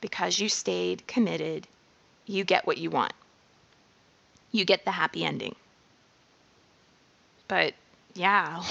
because 0.00 0.40
you 0.40 0.48
stayed 0.48 1.06
committed 1.06 1.68
you 2.30 2.44
get 2.44 2.66
what 2.66 2.78
you 2.78 2.90
want. 2.90 3.12
You 4.52 4.64
get 4.64 4.84
the 4.84 4.92
happy 4.92 5.24
ending. 5.24 5.56
But 7.48 7.74
yeah. 8.20 8.62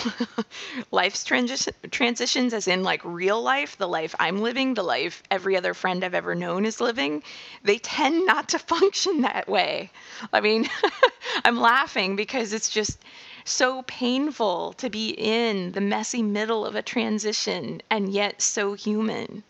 Life's 0.92 1.24
transition 1.24 1.74
transitions 1.90 2.54
as 2.54 2.68
in 2.68 2.84
like 2.84 3.02
real 3.04 3.42
life 3.42 3.76
the 3.78 3.88
life 3.88 4.14
i'm 4.20 4.38
living 4.42 4.76
the 4.76 4.84
life 4.84 5.24
every 5.32 5.58
other 5.58 5.74
friend 5.74 6.04
i've 6.04 6.14
ever 6.14 6.36
known 6.36 6.66
is 6.66 6.80
living 6.80 7.24
they 7.64 7.80
tend 7.80 8.28
not 8.28 8.50
to 8.50 8.60
function 8.74 9.22
that 9.22 9.50
way. 9.50 9.90
I 10.32 10.40
mean 10.42 10.70
i'm 11.46 11.60
laughing 11.60 12.16
because 12.16 12.54
it's 12.54 12.70
just 12.70 13.00
so 13.44 13.82
painful 13.88 14.74
to 14.74 14.88
be 14.88 15.10
in 15.18 15.72
the 15.72 15.82
messy 15.82 16.22
middle 16.22 16.64
of 16.64 16.76
a 16.76 16.84
transition 16.84 17.82
and 17.90 18.14
yet 18.14 18.44
so 18.44 18.74
human. 18.74 19.44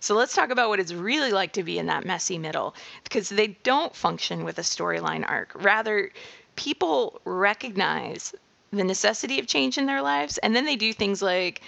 So 0.00 0.16
let's 0.16 0.34
talk 0.34 0.50
about 0.50 0.68
what 0.70 0.80
it's 0.80 0.92
really 0.92 1.30
like 1.30 1.52
to 1.52 1.62
be 1.62 1.78
in 1.78 1.86
that 1.86 2.04
messy 2.04 2.36
middle 2.36 2.74
because 3.04 3.28
they 3.28 3.48
don't 3.62 3.94
function 3.94 4.42
with 4.42 4.58
a 4.58 4.62
storyline 4.62 5.24
arc. 5.28 5.52
Rather 5.54 6.10
people 6.56 7.20
recognize 7.24 8.34
the 8.72 8.84
necessity 8.84 9.38
of 9.38 9.46
change 9.46 9.76
in 9.76 9.86
their 9.86 10.00
lives. 10.00 10.38
And 10.38 10.56
then 10.56 10.64
they 10.64 10.76
do 10.76 10.92
things 10.92 11.20
like 11.20 11.60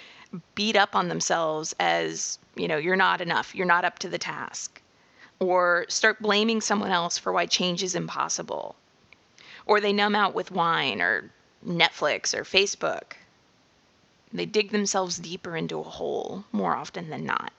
beat 0.54 0.74
up 0.74 0.96
on 0.96 1.08
themselves 1.08 1.74
as 1.78 2.38
you 2.56 2.66
know 2.66 2.76
you're 2.76 2.96
not 2.96 3.20
enough 3.20 3.54
you're 3.54 3.66
not 3.66 3.84
up 3.84 3.98
to 4.00 4.08
the 4.08 4.18
task. 4.18 4.80
Or 5.38 5.84
start 5.88 6.22
blaming 6.22 6.60
someone 6.60 6.90
else 6.90 7.18
for 7.18 7.32
why 7.32 7.46
change 7.46 7.82
is 7.82 7.94
impossible. 7.94 8.76
Or 9.66 9.80
they 9.80 9.92
numb 9.92 10.14
out 10.14 10.34
with 10.34 10.50
wine 10.50 11.02
or 11.02 11.30
netflix 11.66 12.34
or 12.34 12.44
facebook. 12.44 13.14
They 14.32 14.46
dig 14.46 14.70
themselves 14.70 15.18
deeper 15.18 15.56
into 15.56 15.78
a 15.78 15.84
hole 15.84 16.44
more 16.52 16.74
often 16.74 17.10
than 17.10 17.24
not. 17.24 17.52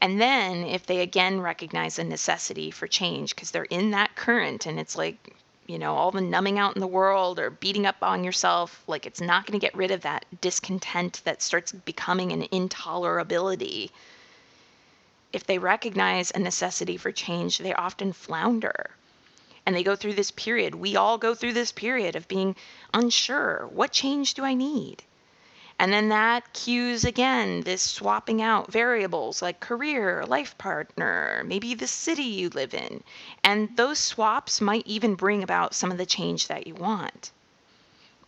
And 0.00 0.20
then 0.20 0.64
if 0.64 0.86
they 0.86 1.00
again 1.00 1.40
recognize 1.40 1.98
a 1.98 2.04
necessity 2.04 2.70
for 2.70 2.86
change 2.86 3.34
because 3.34 3.50
they're 3.50 3.64
in 3.64 3.90
that 3.92 4.16
current 4.16 4.66
and 4.66 4.78
it's 4.80 4.96
like 4.96 5.36
you 5.72 5.78
know, 5.78 5.94
all 5.94 6.10
the 6.10 6.20
numbing 6.20 6.58
out 6.58 6.76
in 6.76 6.80
the 6.80 6.86
world 6.86 7.38
or 7.38 7.48
beating 7.48 7.86
up 7.86 7.96
on 8.02 8.24
yourself, 8.24 8.84
like 8.86 9.06
it's 9.06 9.22
not 9.22 9.46
going 9.46 9.58
to 9.58 9.66
get 9.66 9.74
rid 9.74 9.90
of 9.90 10.02
that 10.02 10.26
discontent 10.42 11.22
that 11.24 11.40
starts 11.40 11.72
becoming 11.72 12.30
an 12.30 12.42
intolerability. 12.52 13.88
If 15.32 15.46
they 15.46 15.58
recognize 15.58 16.30
a 16.30 16.40
necessity 16.40 16.98
for 16.98 17.10
change, 17.10 17.56
they 17.56 17.72
often 17.72 18.12
flounder. 18.12 18.90
And 19.64 19.74
they 19.74 19.82
go 19.82 19.96
through 19.96 20.12
this 20.12 20.30
period. 20.30 20.74
We 20.74 20.96
all 20.96 21.16
go 21.16 21.34
through 21.34 21.54
this 21.54 21.72
period 21.72 22.16
of 22.16 22.28
being 22.28 22.54
unsure. 22.92 23.66
What 23.72 23.92
change 23.92 24.34
do 24.34 24.44
I 24.44 24.52
need? 24.52 25.02
And 25.82 25.92
then 25.92 26.10
that 26.10 26.52
cues 26.52 27.04
again 27.04 27.62
this 27.62 27.82
swapping 27.82 28.40
out 28.40 28.70
variables 28.70 29.42
like 29.42 29.58
career, 29.58 30.24
life 30.24 30.56
partner, 30.56 31.42
maybe 31.44 31.74
the 31.74 31.88
city 31.88 32.22
you 32.22 32.50
live 32.50 32.72
in. 32.72 33.02
And 33.42 33.76
those 33.76 33.98
swaps 33.98 34.60
might 34.60 34.86
even 34.86 35.16
bring 35.16 35.42
about 35.42 35.74
some 35.74 35.90
of 35.90 35.98
the 35.98 36.06
change 36.06 36.46
that 36.46 36.68
you 36.68 36.76
want. 36.76 37.32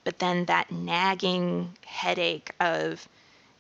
But 0.03 0.19
then 0.19 0.47
that 0.47 0.73
nagging 0.73 1.79
headache 1.87 2.51
of 2.59 3.09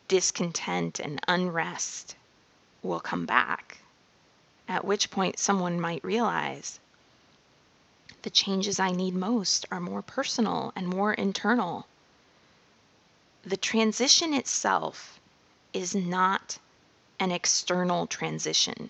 discontent 0.08 0.98
and 0.98 1.20
unrest 1.28 2.16
will 2.82 2.98
come 2.98 3.26
back. 3.26 3.78
At 4.66 4.84
which 4.84 5.12
point, 5.12 5.38
someone 5.38 5.80
might 5.80 6.02
realize 6.02 6.80
the 8.22 8.30
changes 8.30 8.80
I 8.80 8.90
need 8.90 9.14
most 9.14 9.66
are 9.70 9.78
more 9.78 10.02
personal 10.02 10.72
and 10.74 10.88
more 10.88 11.14
internal 11.14 11.86
the 13.46 13.56
transition 13.58 14.32
itself 14.32 15.20
is 15.74 15.94
not 15.94 16.58
an 17.20 17.30
external 17.30 18.06
transition. 18.06 18.88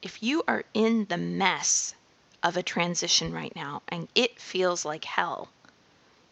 If 0.00 0.22
you 0.22 0.42
are 0.48 0.64
in 0.72 1.04
the 1.06 1.18
mess 1.18 1.94
of 2.42 2.56
a 2.56 2.62
transition 2.62 3.32
right 3.32 3.54
now 3.54 3.82
and 3.88 4.08
it 4.14 4.40
feels 4.40 4.84
like 4.84 5.04
hell, 5.04 5.48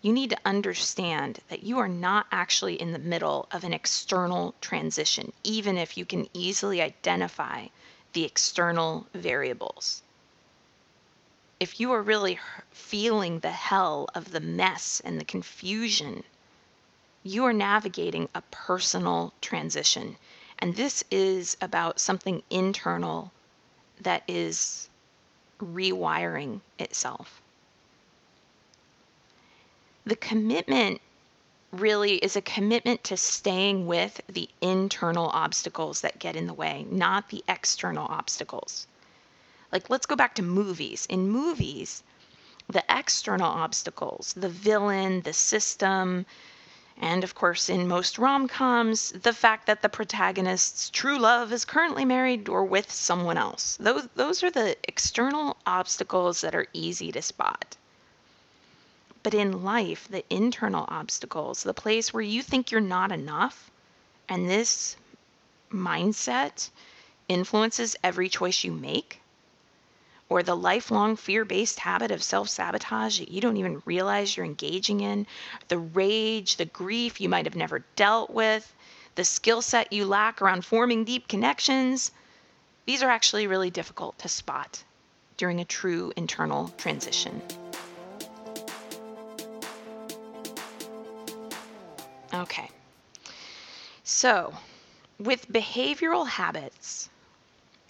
you 0.01 0.13
need 0.13 0.31
to 0.31 0.39
understand 0.47 1.41
that 1.49 1.63
you 1.63 1.79
are 1.79 1.89
not 1.89 2.27
actually 2.33 2.81
in 2.81 2.93
the 2.93 2.99
middle 2.99 3.47
of 3.51 3.65
an 3.65 3.75
external 3.75 4.55
transition, 4.61 5.33
even 5.43 5.77
if 5.77 5.99
you 5.99 6.07
can 6.07 6.29
easily 6.33 6.81
identify 6.81 7.67
the 8.15 8.25
external 8.25 9.07
variables 9.13 10.04
if 11.61 11.81
you 11.81 11.93
are 11.93 12.03
really 12.03 12.39
feeling 12.71 13.39
the 13.39 13.51
hell 13.51 14.09
of 14.15 14.33
the 14.33 14.41
mess 14.41 15.01
and 15.05 15.21
the 15.21 15.25
confusion, 15.25 16.25
you 17.23 17.45
are 17.45 17.53
navigating 17.53 18.29
a 18.35 18.43
personal 18.51 19.33
transition. 19.41 20.17
And 20.59 20.77
this 20.77 21.05
is 21.11 21.57
about 21.61 22.01
something 22.01 22.43
internal 22.51 23.33
that 24.01 24.23
is 24.29 24.89
rewiring 25.59 26.61
itself. 26.79 27.41
The 30.05 30.17
commitment 30.17 31.01
really 31.73 32.17
is 32.17 32.37
a 32.37 32.43
commitment 32.43 33.03
to 33.05 33.17
staying 33.17 33.87
with 33.87 34.21
the 34.29 34.49
internal 34.61 35.29
obstacles 35.29 36.03
that 36.03 36.19
get 36.19 36.37
in 36.37 36.47
the 36.47 36.55
way, 36.55 36.87
not 36.91 37.31
the 37.31 37.43
external 37.49 38.07
obstacles. 38.07 38.87
Like, 39.75 39.91
let's 39.91 40.07
go 40.07 40.15
back 40.15 40.37
to 40.37 40.43
movies. 40.43 41.05
In 41.11 41.29
movies, 41.29 42.05
the 42.69 42.85
external 42.89 43.51
obstacles, 43.51 44.33
the 44.35 44.49
villain, 44.49 45.23
the 45.23 45.33
system, 45.33 46.27
and 46.97 47.25
of 47.25 47.35
course, 47.35 47.69
in 47.69 47.89
most 47.89 48.17
rom 48.17 48.47
coms, 48.47 49.11
the 49.11 49.33
fact 49.33 49.67
that 49.67 49.83
the 49.83 49.89
protagonist's 49.89 50.91
true 50.91 51.19
love 51.19 51.53
is 51.53 51.65
currently 51.65 52.05
married 52.05 52.49
or 52.49 52.65
with 52.65 52.93
someone 52.93 53.37
else. 53.37 53.77
Those, 53.81 54.07
those 54.15 54.45
are 54.45 54.51
the 54.53 54.77
external 54.87 55.57
obstacles 55.67 56.43
that 56.43 56.55
are 56.55 56.69
easy 56.73 57.11
to 57.11 57.21
spot. 57.21 57.77
But 59.25 59.35
in 59.35 59.65
life, 59.65 60.07
the 60.09 60.25
internal 60.31 60.85
obstacles, 60.87 61.65
the 61.65 61.75
place 61.75 62.15
where 62.15 62.23
you 62.23 62.43
think 62.43 62.71
you're 62.71 62.81
not 62.81 63.11
enough, 63.11 63.73
and 64.29 64.49
this 64.49 64.97
mindset 65.73 66.71
influences 67.29 67.97
every 68.05 68.29
choice 68.29 68.63
you 68.63 68.71
make, 68.71 69.21
or 70.35 70.43
the 70.43 70.57
lifelong 70.57 71.15
fear 71.15 71.45
based 71.45 71.79
habit 71.79 72.11
of 72.11 72.21
self 72.21 72.49
sabotage 72.49 73.21
that 73.21 73.31
you 73.31 73.41
don't 73.41 73.57
even 73.57 73.81
realize 73.85 74.37
you're 74.37 74.45
engaging 74.45 75.01
in, 75.01 75.25
the 75.69 75.79
rage, 75.79 76.57
the 76.57 76.65
grief 76.65 77.21
you 77.21 77.29
might 77.29 77.47
have 77.47 77.55
never 77.55 77.85
dealt 77.95 78.31
with, 78.31 78.75
the 79.15 79.25
skill 79.25 79.63
set 79.63 79.93
you 79.93 80.05
lack 80.05 80.43
around 80.43 80.65
forming 80.65 81.05
deep 81.05 81.29
connections, 81.29 82.11
these 82.85 83.01
are 83.01 83.11
actually 83.11 83.47
really 83.47 83.71
difficult 83.71 84.19
to 84.19 84.29
spot 84.29 84.83
during 85.37 85.61
a 85.61 85.65
true 85.65 86.13
internal 86.17 86.67
transition. 86.79 87.41
Okay. 92.35 92.69
So, 94.03 94.53
with 95.21 95.49
behavioral 95.49 96.27
habits, 96.27 96.74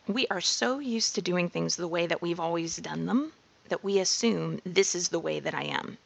we 0.06 0.26
are 0.28 0.40
so 0.40 0.78
used 0.78 1.14
to 1.14 1.23
doing 1.23 1.49
things 1.49 1.76
the 1.76 1.88
way 1.88 2.06
that 2.06 2.20
we've 2.20 2.40
always 2.40 2.76
done 2.76 3.06
them 3.06 3.32
that 3.68 3.82
we 3.82 3.99
assume 3.99 4.61
this 4.64 4.94
is 4.94 5.08
the 5.08 5.18
way 5.18 5.40
that 5.40 5.54
I 5.54 5.62
am. 5.64 5.96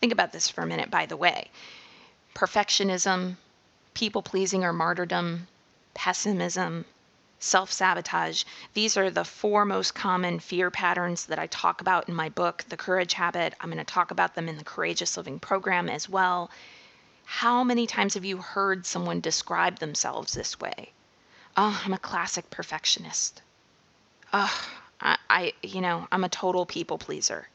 Think 0.00 0.12
about 0.12 0.32
this 0.32 0.48
for 0.48 0.62
a 0.62 0.66
minute, 0.66 0.90
by 0.90 1.06
the 1.06 1.16
way. 1.16 1.50
Perfectionism, 2.34 3.36
people 3.94 4.22
pleasing 4.22 4.64
or 4.64 4.72
martyrdom, 4.72 5.48
pessimism, 5.94 6.84
self 7.40 7.72
sabotage. 7.72 8.44
These 8.74 8.96
are 8.96 9.10
the 9.10 9.24
four 9.24 9.64
most 9.64 9.94
common 9.94 10.38
fear 10.38 10.70
patterns 10.70 11.26
that 11.26 11.38
I 11.38 11.48
talk 11.48 11.80
about 11.80 12.08
in 12.08 12.14
my 12.14 12.28
book, 12.28 12.64
The 12.68 12.76
Courage 12.76 13.14
Habit. 13.14 13.54
I'm 13.60 13.70
going 13.70 13.78
to 13.78 13.84
talk 13.84 14.10
about 14.10 14.34
them 14.34 14.48
in 14.48 14.56
the 14.56 14.64
Courageous 14.64 15.16
Living 15.16 15.40
program 15.40 15.88
as 15.88 16.08
well. 16.08 16.50
How 17.24 17.64
many 17.64 17.86
times 17.86 18.14
have 18.14 18.24
you 18.24 18.38
heard 18.38 18.86
someone 18.86 19.20
describe 19.20 19.78
themselves 19.78 20.34
this 20.34 20.60
way? 20.60 20.92
Oh, 21.56 21.80
I'm 21.84 21.92
a 21.92 21.98
classic 21.98 22.50
perfectionist. 22.50 23.40
Oh, 24.32 24.68
I, 25.00 25.18
I, 25.30 25.52
you 25.62 25.80
know, 25.80 26.08
I'm 26.10 26.24
a 26.24 26.28
total 26.28 26.66
people 26.66 26.98
pleaser. 26.98 27.48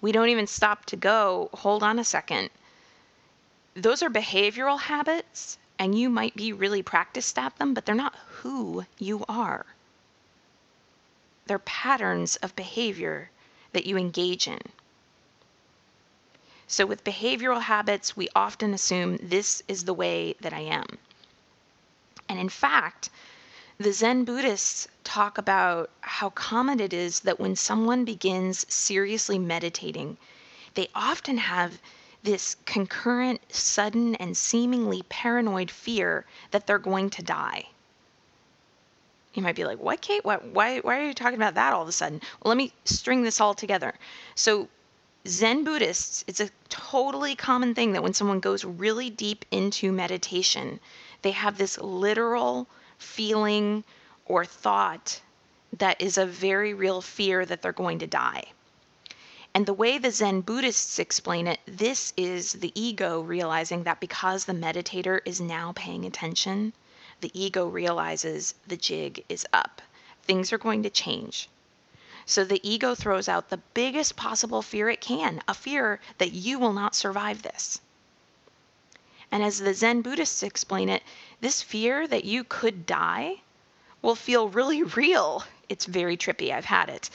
We 0.00 0.10
don't 0.10 0.30
even 0.30 0.48
stop 0.48 0.86
to 0.86 0.96
go, 0.96 1.50
hold 1.52 1.84
on 1.84 2.00
a 2.00 2.04
second. 2.04 2.50
Those 3.74 4.02
are 4.02 4.10
behavioral 4.10 4.80
habits, 4.80 5.56
and 5.78 5.96
you 5.96 6.10
might 6.10 6.34
be 6.34 6.52
really 6.52 6.82
practiced 6.82 7.38
at 7.38 7.56
them, 7.56 7.74
but 7.74 7.86
they're 7.86 7.94
not 7.94 8.16
who 8.26 8.86
you 8.98 9.24
are. 9.28 9.64
They're 11.46 11.60
patterns 11.60 12.36
of 12.36 12.56
behavior 12.56 13.30
that 13.72 13.86
you 13.86 13.96
engage 13.96 14.48
in. 14.48 14.60
So, 16.66 16.86
with 16.86 17.04
behavioral 17.04 17.62
habits, 17.62 18.16
we 18.16 18.28
often 18.34 18.74
assume 18.74 19.18
this 19.22 19.62
is 19.68 19.84
the 19.84 19.94
way 19.94 20.34
that 20.40 20.52
I 20.52 20.60
am. 20.60 20.98
And 22.30 22.38
in 22.38 22.48
fact, 22.48 23.10
the 23.76 23.92
Zen 23.92 24.22
Buddhists 24.22 24.86
talk 25.02 25.36
about 25.36 25.90
how 26.02 26.30
common 26.30 26.78
it 26.78 26.92
is 26.92 27.18
that 27.20 27.40
when 27.40 27.56
someone 27.56 28.04
begins 28.04 28.64
seriously 28.72 29.36
meditating, 29.36 30.16
they 30.74 30.86
often 30.94 31.38
have 31.38 31.80
this 32.22 32.54
concurrent, 32.66 33.40
sudden, 33.52 34.14
and 34.14 34.36
seemingly 34.36 35.02
paranoid 35.08 35.72
fear 35.72 36.24
that 36.52 36.68
they're 36.68 36.78
going 36.78 37.10
to 37.10 37.22
die. 37.24 37.64
You 39.34 39.42
might 39.42 39.56
be 39.56 39.64
like, 39.64 39.80
"What, 39.80 40.00
Kate? 40.00 40.24
What, 40.24 40.44
why, 40.44 40.78
why 40.78 41.00
are 41.00 41.06
you 41.06 41.14
talking 41.14 41.34
about 41.34 41.54
that 41.54 41.72
all 41.72 41.82
of 41.82 41.88
a 41.88 41.92
sudden?" 41.92 42.20
Well, 42.40 42.50
let 42.50 42.58
me 42.58 42.72
string 42.84 43.22
this 43.24 43.40
all 43.40 43.54
together. 43.54 43.94
So, 44.36 44.68
Zen 45.26 45.64
Buddhists, 45.64 46.24
it's 46.28 46.40
a 46.40 46.50
totally 46.68 47.34
common 47.34 47.74
thing 47.74 47.92
that 47.92 48.04
when 48.04 48.14
someone 48.14 48.38
goes 48.38 48.64
really 48.64 49.10
deep 49.10 49.44
into 49.50 49.90
meditation, 49.90 50.78
they 51.22 51.32
have 51.32 51.58
this 51.58 51.78
literal 51.78 52.66
feeling 52.98 53.84
or 54.26 54.44
thought 54.44 55.20
that 55.72 56.00
is 56.00 56.18
a 56.18 56.26
very 56.26 56.74
real 56.74 57.00
fear 57.00 57.44
that 57.46 57.62
they're 57.62 57.72
going 57.72 57.98
to 57.98 58.06
die. 58.06 58.44
And 59.52 59.66
the 59.66 59.74
way 59.74 59.98
the 59.98 60.12
Zen 60.12 60.42
Buddhists 60.42 60.98
explain 60.98 61.46
it, 61.46 61.58
this 61.66 62.12
is 62.16 62.52
the 62.52 62.72
ego 62.80 63.20
realizing 63.20 63.82
that 63.82 63.98
because 63.98 64.44
the 64.44 64.52
meditator 64.52 65.20
is 65.24 65.40
now 65.40 65.72
paying 65.74 66.04
attention, 66.04 66.72
the 67.20 67.32
ego 67.34 67.66
realizes 67.66 68.54
the 68.66 68.76
jig 68.76 69.24
is 69.28 69.46
up. 69.52 69.82
Things 70.22 70.52
are 70.52 70.58
going 70.58 70.84
to 70.84 70.90
change. 70.90 71.48
So 72.26 72.44
the 72.44 72.60
ego 72.62 72.94
throws 72.94 73.28
out 73.28 73.48
the 73.48 73.62
biggest 73.74 74.14
possible 74.14 74.62
fear 74.62 74.88
it 74.88 75.00
can 75.00 75.42
a 75.48 75.54
fear 75.54 76.00
that 76.18 76.32
you 76.32 76.60
will 76.60 76.72
not 76.72 76.94
survive 76.94 77.42
this. 77.42 77.80
And 79.32 79.44
as 79.44 79.58
the 79.58 79.74
Zen 79.74 80.02
Buddhists 80.02 80.42
explain 80.42 80.88
it, 80.88 81.02
this 81.40 81.62
fear 81.62 82.06
that 82.08 82.24
you 82.24 82.42
could 82.42 82.84
die 82.84 83.42
will 84.02 84.16
feel 84.16 84.48
really 84.48 84.82
real. 84.82 85.44
It's 85.68 85.84
very 85.84 86.16
trippy, 86.16 86.52
I've 86.52 86.64
had 86.64 86.88
it. 86.88 87.10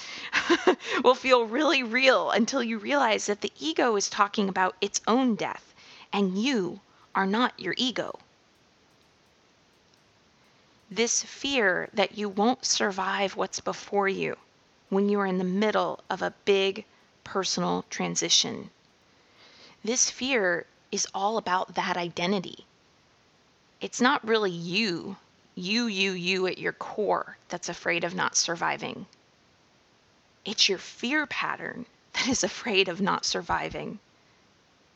will 1.03 1.15
feel 1.15 1.45
really 1.45 1.83
real 1.83 2.31
until 2.31 2.63
you 2.63 2.77
realize 2.77 3.25
that 3.25 3.41
the 3.41 3.51
ego 3.59 3.95
is 3.95 4.09
talking 4.09 4.47
about 4.47 4.75
its 4.79 5.01
own 5.07 5.35
death, 5.35 5.73
and 6.13 6.37
you 6.41 6.79
are 7.13 7.25
not 7.25 7.59
your 7.59 7.73
ego. 7.77 8.17
This 10.89 11.23
fear 11.23 11.89
that 11.93 12.17
you 12.17 12.29
won't 12.29 12.65
survive 12.65 13.35
what's 13.35 13.59
before 13.59 14.07
you 14.07 14.37
when 14.89 15.09
you 15.09 15.19
are 15.19 15.25
in 15.25 15.39
the 15.39 15.43
middle 15.43 15.99
of 16.09 16.21
a 16.21 16.33
big 16.45 16.85
personal 17.23 17.83
transition. 17.89 18.69
This 19.83 20.09
fear 20.09 20.65
is 20.95 21.07
all 21.13 21.37
about 21.37 21.75
that 21.75 21.97
identity. 21.97 22.65
It's 23.81 23.99
not 23.99 24.25
really 24.25 24.49
you, 24.51 25.17
you, 25.53 25.87
you, 25.87 26.13
you 26.13 26.47
at 26.47 26.57
your 26.57 26.71
core 26.71 27.37
that's 27.49 27.69
afraid 27.69 28.05
of 28.05 28.15
not 28.15 28.37
surviving. 28.37 29.05
It's 30.45 30.69
your 30.69 30.77
fear 30.77 31.27
pattern 31.27 31.85
that 32.13 32.27
is 32.29 32.43
afraid 32.51 32.87
of 32.87 33.01
not 33.01 33.25
surviving. 33.25 33.99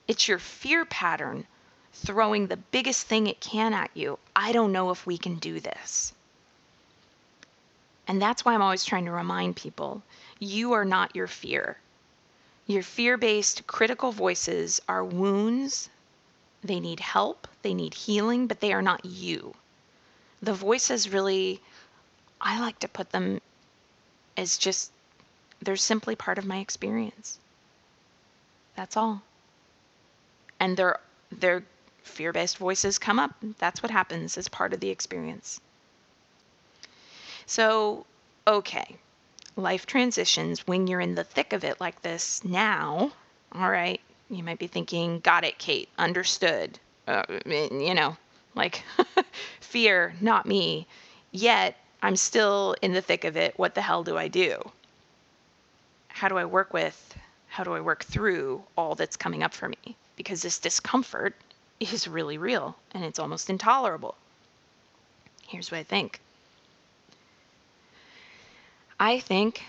It's 0.08 0.28
your 0.28 0.40
fear 0.40 0.86
pattern 0.86 1.46
throwing 1.94 2.48
the 2.48 2.58
biggest 2.58 3.06
thing 3.08 3.28
it 3.28 3.42
can 3.42 3.74
at 3.74 3.92
you. 3.94 4.18
I 4.36 4.54
don't 4.54 4.72
know 4.72 4.92
if 4.92 5.06
we 5.06 5.18
can 5.18 5.36
do 5.36 5.60
this. 5.60 6.14
And 8.08 8.22
that's 8.22 8.46
why 8.46 8.54
I'm 8.54 8.62
always 8.62 8.86
trying 8.86 9.06
to 9.06 9.12
remind 9.12 9.56
people 9.56 10.02
you 10.40 10.72
are 10.72 10.86
not 10.86 11.16
your 11.16 11.28
fear. 11.28 11.78
Your 12.70 12.84
fear 12.84 13.18
based 13.18 13.66
critical 13.66 14.12
voices 14.12 14.80
are 14.88 15.04
wounds. 15.04 15.90
They 16.64 16.80
need 16.80 17.00
help, 17.00 17.48
they 17.64 17.74
need 17.74 17.96
healing, 17.96 18.46
but 18.46 18.60
they 18.60 18.72
are 18.74 18.84
not 18.84 19.04
you. 19.04 19.56
The 20.44 20.54
voices 20.54 21.10
really, 21.10 21.62
I 22.40 22.60
like 22.60 22.78
to 22.82 22.88
put 22.88 23.10
them 23.10 23.42
as 24.38 24.56
just, 24.60 24.92
they're 25.60 25.76
simply 25.76 26.16
part 26.16 26.38
of 26.38 26.46
my 26.46 26.60
experience. 26.60 27.40
That's 28.76 28.96
all. 28.96 29.24
And 30.60 30.78
their, 30.78 31.00
their 31.32 31.64
fear 32.04 32.32
based 32.32 32.60
voices 32.60 33.00
come 33.00 33.18
up. 33.18 33.32
That's 33.58 33.82
what 33.82 33.92
happens 33.92 34.38
as 34.38 34.48
part 34.48 34.74
of 34.74 34.80
the 34.80 34.92
experience. 34.92 35.60
So, 37.48 38.06
okay, 38.46 38.98
life 39.56 39.86
transitions 39.86 40.68
when 40.68 40.88
you're 40.88 41.02
in 41.02 41.16
the 41.16 41.24
thick 41.24 41.54
of 41.54 41.64
it 41.64 41.80
like 41.80 42.02
this 42.02 42.44
now. 42.44 43.12
All 43.54 43.70
right, 43.70 44.00
you 44.30 44.44
might 44.44 44.60
be 44.60 44.68
thinking, 44.68 45.20
got 45.20 45.44
it, 45.44 45.58
Kate, 45.58 45.90
understood. 45.98 46.80
Uh, 47.08 47.24
you 47.46 47.94
know, 47.94 48.16
like 48.56 48.84
fear, 49.60 50.14
not 50.22 50.46
me. 50.46 50.88
Yet 51.32 51.76
I'm 52.02 52.16
still 52.16 52.76
in 52.82 52.94
the 52.94 53.02
thick 53.02 53.26
of 53.26 53.38
it. 53.38 53.58
What 53.58 53.76
the 53.76 53.82
hell 53.82 54.04
do 54.04 54.18
I 54.18 54.28
do? 54.28 54.58
How 56.10 56.28
do 56.28 56.38
I 56.38 56.46
work 56.46 56.74
with, 56.74 57.16
how 57.48 57.64
do 57.64 57.74
I 57.74 57.82
work 57.82 58.04
through 58.04 58.64
all 58.78 58.96
that's 58.96 59.18
coming 59.18 59.44
up 59.44 59.54
for 59.54 59.70
me? 59.70 59.96
Because 60.16 60.42
this 60.42 60.60
discomfort 60.60 61.36
is 61.80 62.08
really 62.08 62.38
real 62.38 62.76
and 62.94 63.04
it's 63.04 63.20
almost 63.20 63.50
intolerable. 63.50 64.16
Here's 65.48 65.72
what 65.72 65.80
I 65.80 65.84
think 65.84 66.20
I 69.00 69.20
think 69.20 69.64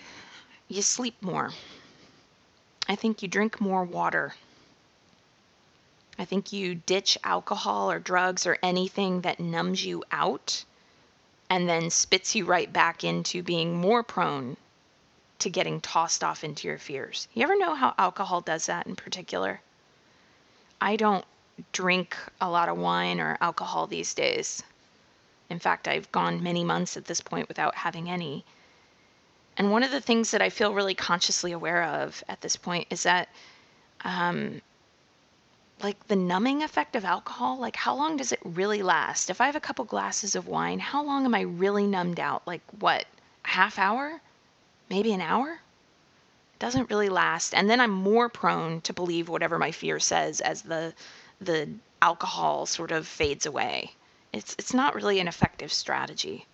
you 0.69 0.83
sleep 0.83 1.15
more. 1.23 1.51
I 2.89 2.97
think 2.97 3.23
you 3.23 3.29
drink 3.29 3.61
more 3.61 3.85
water. 3.85 4.35
I 6.19 6.25
think 6.25 6.53
you 6.53 6.75
ditch 6.75 7.17
alcohol 7.23 7.93
or 7.93 8.01
drugs 8.01 8.45
or 8.45 8.59
anything 8.63 9.21
that 9.21 9.39
numbs 9.39 9.85
you 9.85 10.03
out 10.11 10.65
and 11.49 11.69
then 11.69 11.91
spits 11.91 12.35
you 12.35 12.45
right 12.45 12.73
back 12.73 13.05
into 13.05 13.43
being 13.43 13.81
more 13.81 14.03
prone 14.03 14.57
to 15.39 15.49
getting 15.49 15.81
tossed 15.81 16.25
off 16.25 16.43
into 16.43 16.67
your 16.67 16.79
fears. 16.79 17.29
You 17.33 17.45
ever 17.45 17.57
know 17.57 17.75
how 17.75 17.95
alcohol 17.99 18.41
does 18.41 18.67
that 18.67 18.87
in 18.87 18.97
particular? 18.97 19.61
I 20.81 20.97
don't 20.97 21.25
drink 21.73 22.17
a 22.41 22.51
lot 22.51 22.69
of 22.69 22.79
wine 22.79 23.21
or 23.21 23.39
alcohol 23.41 23.87
these 23.87 24.13
days. 24.13 24.63
In 25.49 25.59
fact, 25.59 25.89
I've 25.89 26.11
gone 26.11 26.43
many 26.43 26.65
months 26.65 26.97
at 26.97 27.05
this 27.05 27.21
point 27.21 27.49
without 27.49 27.75
having 27.75 28.11
any. 28.11 28.45
And 29.61 29.71
one 29.71 29.83
of 29.83 29.91
the 29.91 30.01
things 30.01 30.31
that 30.31 30.41
I 30.41 30.49
feel 30.49 30.73
really 30.73 30.95
consciously 30.95 31.53
aware 31.53 31.83
of 31.85 32.25
at 32.31 32.41
this 32.41 32.57
point 32.57 32.87
is 32.89 33.03
that 33.03 33.29
um, 34.03 34.63
like 35.83 36.07
the 36.07 36.17
numbing 36.17 36.63
effect 36.63 36.97
of 36.97 37.05
alcohol, 37.05 37.59
like 37.59 37.77
how 37.77 37.95
long 37.95 38.17
does 38.17 38.33
it 38.33 38.41
really 38.43 38.83
last? 38.83 39.29
If 39.29 39.39
I 39.39 39.45
have 39.45 39.57
a 39.57 39.61
couple 39.61 39.85
glasses 39.85 40.35
of 40.35 40.49
wine, 40.49 40.79
how 40.79 41.05
long 41.05 41.27
am 41.27 41.35
I 41.35 41.43
really 41.43 41.87
numbed 41.87 42.19
out? 42.19 42.47
Like 42.47 42.63
what? 42.79 43.05
A 43.45 43.49
half 43.49 43.79
hour? 43.79 44.23
Maybe 44.89 45.13
an 45.13 45.21
hour? 45.21 45.51
It 45.51 46.59
doesn't 46.59 46.89
really 46.89 47.11
last. 47.11 47.53
And 47.53 47.69
then 47.69 47.83
I'm 47.83 47.91
more 47.91 48.31
prone 48.31 48.81
to 48.81 48.95
believe 48.95 49.29
whatever 49.29 49.59
my 49.59 49.73
fear 49.73 50.01
says 50.01 50.41
as 50.41 50.63
the 50.63 50.95
the 51.39 51.69
alcohol 52.01 52.65
sort 52.65 52.93
of 52.93 53.07
fades 53.07 53.45
away. 53.45 53.93
It's 54.33 54.57
it's 54.59 54.73
not 54.73 54.95
really 54.95 55.21
an 55.21 55.29
effective 55.29 55.71
strategy. 55.71 56.47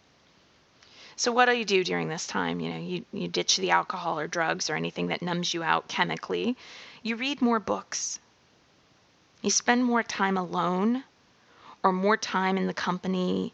So 1.17 1.33
what 1.33 1.47
do 1.47 1.53
you 1.53 1.65
do 1.65 1.83
during 1.83 2.09
this 2.09 2.27
time? 2.27 2.61
You 2.61 2.71
know, 2.71 2.79
you, 2.79 3.05
you 3.13 3.29
ditch 3.29 3.57
the 3.57 3.71
alcohol 3.71 4.19
or 4.21 4.27
drugs 4.27 4.69
or 4.71 4.77
anything 4.77 5.09
that 5.09 5.23
numbs 5.23 5.55
you 5.55 5.63
out 5.63 5.89
chemically. 5.89 6.57
You 7.03 7.17
read 7.17 7.41
more 7.41 7.59
books 7.59 8.21
you 9.47 9.51
spend 9.51 9.85
more 9.85 10.03
time 10.03 10.37
alone 10.37 11.05
or 11.83 11.93
more 11.93 12.17
time 12.17 12.59
in 12.59 12.67
the 12.67 12.75
company 12.75 13.53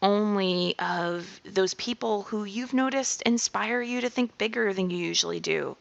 only 0.00 0.74
of 0.78 1.40
those 1.44 1.74
people 1.74 2.22
who 2.22 2.44
you've 2.44 2.72
noticed 2.72 3.20
inspire 3.22 3.82
you 3.82 4.00
to 4.00 4.08
think 4.08 4.38
bigger 4.38 4.72
than 4.72 4.88
you 4.88 4.96
usually 4.96 5.38
do. 5.38 5.76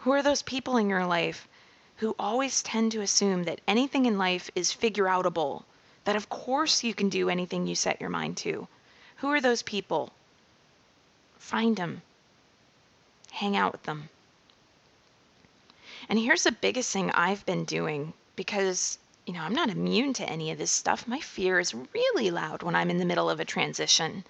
Who 0.00 0.12
are 0.12 0.22
those 0.22 0.42
people 0.42 0.76
in 0.76 0.90
your 0.90 1.06
life 1.06 1.48
who 1.96 2.14
always 2.18 2.62
tend 2.62 2.92
to 2.92 3.00
assume 3.00 3.44
that 3.44 3.62
anything 3.66 4.04
in 4.04 4.18
life 4.18 4.50
is 4.54 4.70
figure 4.70 5.06
outable, 5.06 5.62
that 6.04 6.14
of 6.14 6.28
course 6.28 6.84
you 6.84 6.92
can 6.92 7.08
do 7.08 7.30
anything 7.30 7.66
you 7.66 7.74
set 7.74 8.02
your 8.02 8.10
mind 8.10 8.36
to? 8.38 8.68
Who 9.24 9.32
are 9.32 9.40
those 9.40 9.62
people? 9.62 10.12
Find 11.38 11.78
them, 11.78 12.02
hang 13.30 13.56
out 13.56 13.72
with 13.72 13.84
them. 13.84 14.10
And 16.10 16.18
here's 16.18 16.42
the 16.42 16.52
biggest 16.52 16.92
thing 16.92 17.10
I've 17.10 17.46
been 17.46 17.64
doing 17.64 18.12
because, 18.36 18.98
you 19.24 19.32
know, 19.32 19.40
I'm 19.40 19.54
not 19.54 19.70
immune 19.70 20.12
to 20.12 20.28
any 20.28 20.50
of 20.50 20.58
this 20.58 20.70
stuff. 20.70 21.08
My 21.08 21.20
fear 21.20 21.58
is 21.58 21.74
really 21.94 22.30
loud 22.30 22.62
when 22.62 22.74
I'm 22.74 22.90
in 22.90 22.98
the 22.98 23.06
middle 23.06 23.30
of 23.30 23.40
a 23.40 23.46
transition. 23.46 24.24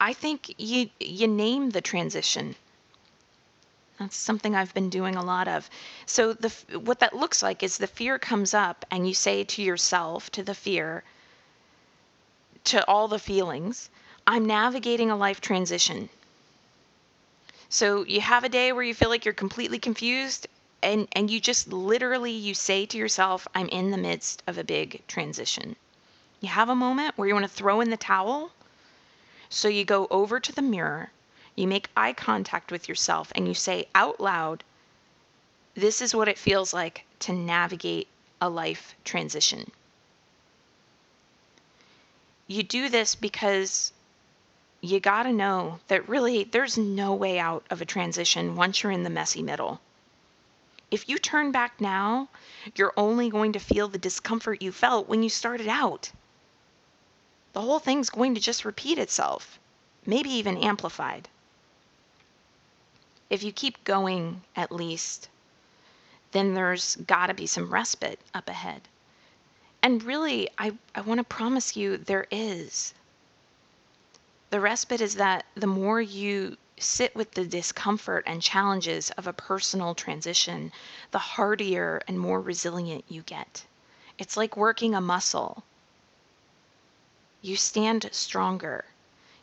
I 0.00 0.14
think 0.14 0.54
you 0.56 0.88
you 0.98 1.28
name 1.28 1.68
the 1.68 1.82
transition. 1.82 2.54
That's 3.98 4.16
something 4.16 4.56
I've 4.56 4.72
been 4.72 4.88
doing 4.88 5.16
a 5.16 5.22
lot 5.22 5.48
of. 5.48 5.68
So 6.06 6.32
the 6.32 6.48
what 6.78 7.00
that 7.00 7.14
looks 7.14 7.42
like 7.42 7.62
is 7.62 7.76
the 7.76 7.86
fear 7.86 8.18
comes 8.18 8.54
up 8.54 8.86
and 8.90 9.06
you 9.06 9.12
say 9.12 9.44
to 9.44 9.60
yourself, 9.60 10.30
to 10.30 10.42
the 10.42 10.54
fear, 10.54 11.04
to 12.66 12.86
all 12.88 13.08
the 13.08 13.18
feelings, 13.18 13.88
I'm 14.26 14.44
navigating 14.44 15.10
a 15.10 15.16
life 15.16 15.40
transition. 15.40 16.08
So 17.68 18.04
you 18.04 18.20
have 18.20 18.44
a 18.44 18.48
day 18.48 18.72
where 18.72 18.82
you 18.82 18.94
feel 18.94 19.08
like 19.08 19.24
you're 19.24 19.34
completely 19.34 19.78
confused 19.78 20.46
and 20.82 21.08
and 21.12 21.30
you 21.30 21.40
just 21.40 21.72
literally 21.72 22.32
you 22.32 22.54
say 22.54 22.86
to 22.86 22.98
yourself, 22.98 23.48
I'm 23.54 23.68
in 23.68 23.90
the 23.90 23.96
midst 23.96 24.42
of 24.46 24.58
a 24.58 24.64
big 24.64 25.02
transition. 25.06 25.76
You 26.40 26.48
have 26.48 26.68
a 26.68 26.74
moment 26.74 27.16
where 27.16 27.28
you 27.28 27.34
want 27.34 27.44
to 27.44 27.56
throw 27.56 27.80
in 27.80 27.90
the 27.90 27.96
towel. 27.96 28.52
So 29.48 29.68
you 29.68 29.84
go 29.84 30.06
over 30.10 30.38
to 30.40 30.52
the 30.52 30.62
mirror, 30.62 31.10
you 31.54 31.66
make 31.66 31.88
eye 31.96 32.12
contact 32.12 32.70
with 32.70 32.88
yourself 32.88 33.32
and 33.34 33.48
you 33.48 33.54
say 33.54 33.88
out 33.94 34.20
loud, 34.20 34.64
this 35.74 36.00
is 36.00 36.14
what 36.14 36.28
it 36.28 36.38
feels 36.38 36.74
like 36.74 37.04
to 37.20 37.32
navigate 37.32 38.08
a 38.40 38.48
life 38.48 38.94
transition. 39.04 39.70
You 42.48 42.62
do 42.62 42.88
this 42.88 43.14
because 43.14 43.92
you 44.80 45.00
got 45.00 45.24
to 45.24 45.32
know 45.32 45.80
that 45.88 46.08
really 46.08 46.44
there's 46.44 46.78
no 46.78 47.14
way 47.14 47.38
out 47.38 47.64
of 47.70 47.80
a 47.80 47.84
transition 47.84 48.54
once 48.54 48.82
you're 48.82 48.92
in 48.92 49.02
the 49.02 49.10
messy 49.10 49.42
middle. 49.42 49.80
If 50.90 51.08
you 51.08 51.18
turn 51.18 51.50
back 51.50 51.80
now, 51.80 52.28
you're 52.76 52.92
only 52.96 53.30
going 53.30 53.54
to 53.54 53.58
feel 53.58 53.88
the 53.88 53.98
discomfort 53.98 54.62
you 54.62 54.70
felt 54.70 55.08
when 55.08 55.24
you 55.24 55.28
started 55.28 55.66
out. 55.66 56.12
The 57.52 57.60
whole 57.60 57.80
thing's 57.80 58.10
going 58.10 58.34
to 58.36 58.40
just 58.40 58.64
repeat 58.64 58.98
itself, 58.98 59.58
maybe 60.04 60.30
even 60.30 60.56
amplified. 60.58 61.28
If 63.28 63.42
you 63.42 63.50
keep 63.50 63.82
going, 63.82 64.42
at 64.54 64.70
least, 64.70 65.28
then 66.30 66.54
there's 66.54 66.94
got 66.96 67.26
to 67.26 67.34
be 67.34 67.46
some 67.46 67.72
respite 67.72 68.20
up 68.32 68.48
ahead. 68.48 68.82
And 69.86 70.02
really, 70.02 70.50
I, 70.58 70.72
I 70.96 71.02
want 71.02 71.18
to 71.18 71.24
promise 71.24 71.76
you 71.76 71.96
there 71.96 72.26
is. 72.32 72.92
The 74.50 74.58
respite 74.58 75.00
is 75.00 75.14
that 75.14 75.46
the 75.54 75.68
more 75.68 76.00
you 76.00 76.56
sit 76.76 77.14
with 77.14 77.30
the 77.30 77.46
discomfort 77.46 78.24
and 78.26 78.42
challenges 78.42 79.12
of 79.12 79.28
a 79.28 79.32
personal 79.32 79.94
transition, 79.94 80.72
the 81.12 81.20
hardier 81.20 82.02
and 82.08 82.18
more 82.18 82.40
resilient 82.40 83.04
you 83.06 83.22
get. 83.22 83.64
It's 84.18 84.36
like 84.36 84.56
working 84.56 84.92
a 84.92 85.00
muscle. 85.00 85.62
You 87.40 87.54
stand 87.54 88.08
stronger. 88.10 88.86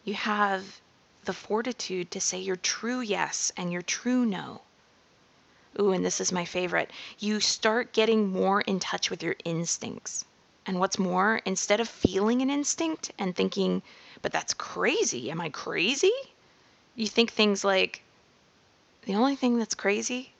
You 0.04 0.16
have 0.16 0.82
the 1.24 1.32
fortitude 1.32 2.12
to 2.12 2.20
say 2.20 2.40
your 2.40 2.58
true 2.58 3.00
yes 3.00 3.54
and 3.56 3.72
your 3.72 3.82
true 3.82 4.26
no. 4.26 4.60
Ooh, 5.80 5.94
and 5.94 6.06
this 6.06 6.20
is 6.20 6.34
my 6.34 6.44
favorite. 6.44 6.92
You 7.18 7.40
start 7.40 7.94
getting 7.94 8.28
more 8.28 8.60
in 8.60 8.82
touch 8.82 9.10
with 9.10 9.24
your 9.24 9.38
instincts. 9.46 10.26
And 10.66 10.80
what's 10.80 10.98
more, 10.98 11.42
instead 11.46 11.80
of 11.80 11.90
feeling 11.90 12.42
an 12.42 12.50
instinct 12.50 13.12
and 13.20 13.36
thinking, 13.36 13.82
but 14.22 14.32
that's 14.32 14.54
crazy. 14.54 15.30
Am 15.30 15.42
I 15.42 15.50
crazy? 15.50 16.14
You 16.96 17.08
think 17.08 17.32
things 17.32 17.64
like, 17.64 18.02
the 19.06 19.16
only 19.16 19.36
thing 19.36 19.58
that's 19.58 19.76
crazy 19.76 20.32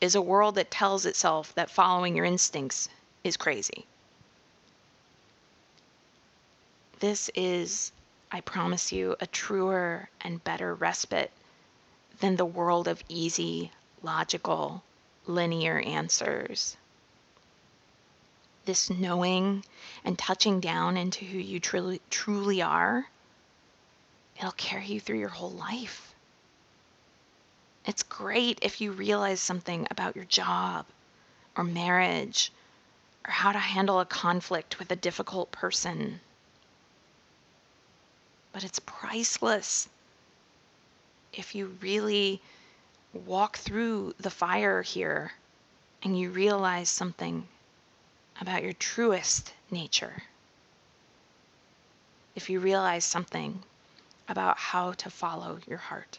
is 0.00 0.14
a 0.14 0.22
world 0.22 0.56
that 0.56 0.70
tells 0.70 1.06
itself 1.06 1.54
that 1.54 1.70
following 1.70 2.16
your 2.16 2.24
instincts 2.24 2.88
is 3.22 3.36
crazy. 3.36 3.86
This 6.98 7.30
is, 7.34 7.92
I 8.32 8.40
promise 8.40 8.90
you, 8.90 9.16
a 9.20 9.26
truer 9.26 10.08
and 10.22 10.42
better 10.42 10.74
respite 10.74 11.30
than 12.18 12.36
the 12.36 12.44
world 12.44 12.88
of 12.88 13.04
easy, 13.08 13.70
logical, 14.02 14.82
linear 15.26 15.78
answers 15.78 16.76
this 18.66 18.90
knowing 18.90 19.64
and 20.04 20.18
touching 20.18 20.60
down 20.60 20.96
into 20.96 21.24
who 21.24 21.38
you 21.38 21.58
truly 21.60 22.00
truly 22.10 22.60
are, 22.60 23.06
it'll 24.36 24.52
carry 24.52 24.86
you 24.86 25.00
through 25.00 25.18
your 25.18 25.30
whole 25.30 25.50
life. 25.50 26.14
It's 27.86 28.02
great 28.02 28.58
if 28.62 28.80
you 28.80 28.92
realize 28.92 29.40
something 29.40 29.86
about 29.90 30.16
your 30.16 30.24
job 30.24 30.86
or 31.56 31.64
marriage 31.64 32.52
or 33.24 33.30
how 33.30 33.52
to 33.52 33.58
handle 33.58 34.00
a 34.00 34.04
conflict 34.04 34.78
with 34.78 34.90
a 34.90 34.96
difficult 34.96 35.52
person. 35.52 36.20
But 38.52 38.64
it's 38.64 38.80
priceless 38.80 39.88
if 41.32 41.54
you 41.54 41.76
really 41.80 42.40
walk 43.12 43.56
through 43.58 44.14
the 44.18 44.30
fire 44.30 44.82
here 44.82 45.32
and 46.02 46.18
you 46.18 46.30
realize 46.30 46.88
something 46.88 47.46
about 48.40 48.62
your 48.62 48.72
truest 48.74 49.52
nature. 49.70 50.22
If 52.34 52.50
you 52.50 52.60
realize 52.60 53.04
something 53.04 53.62
about 54.28 54.58
how 54.58 54.92
to 54.92 55.10
follow 55.10 55.58
your 55.66 55.78
heart. 55.78 56.18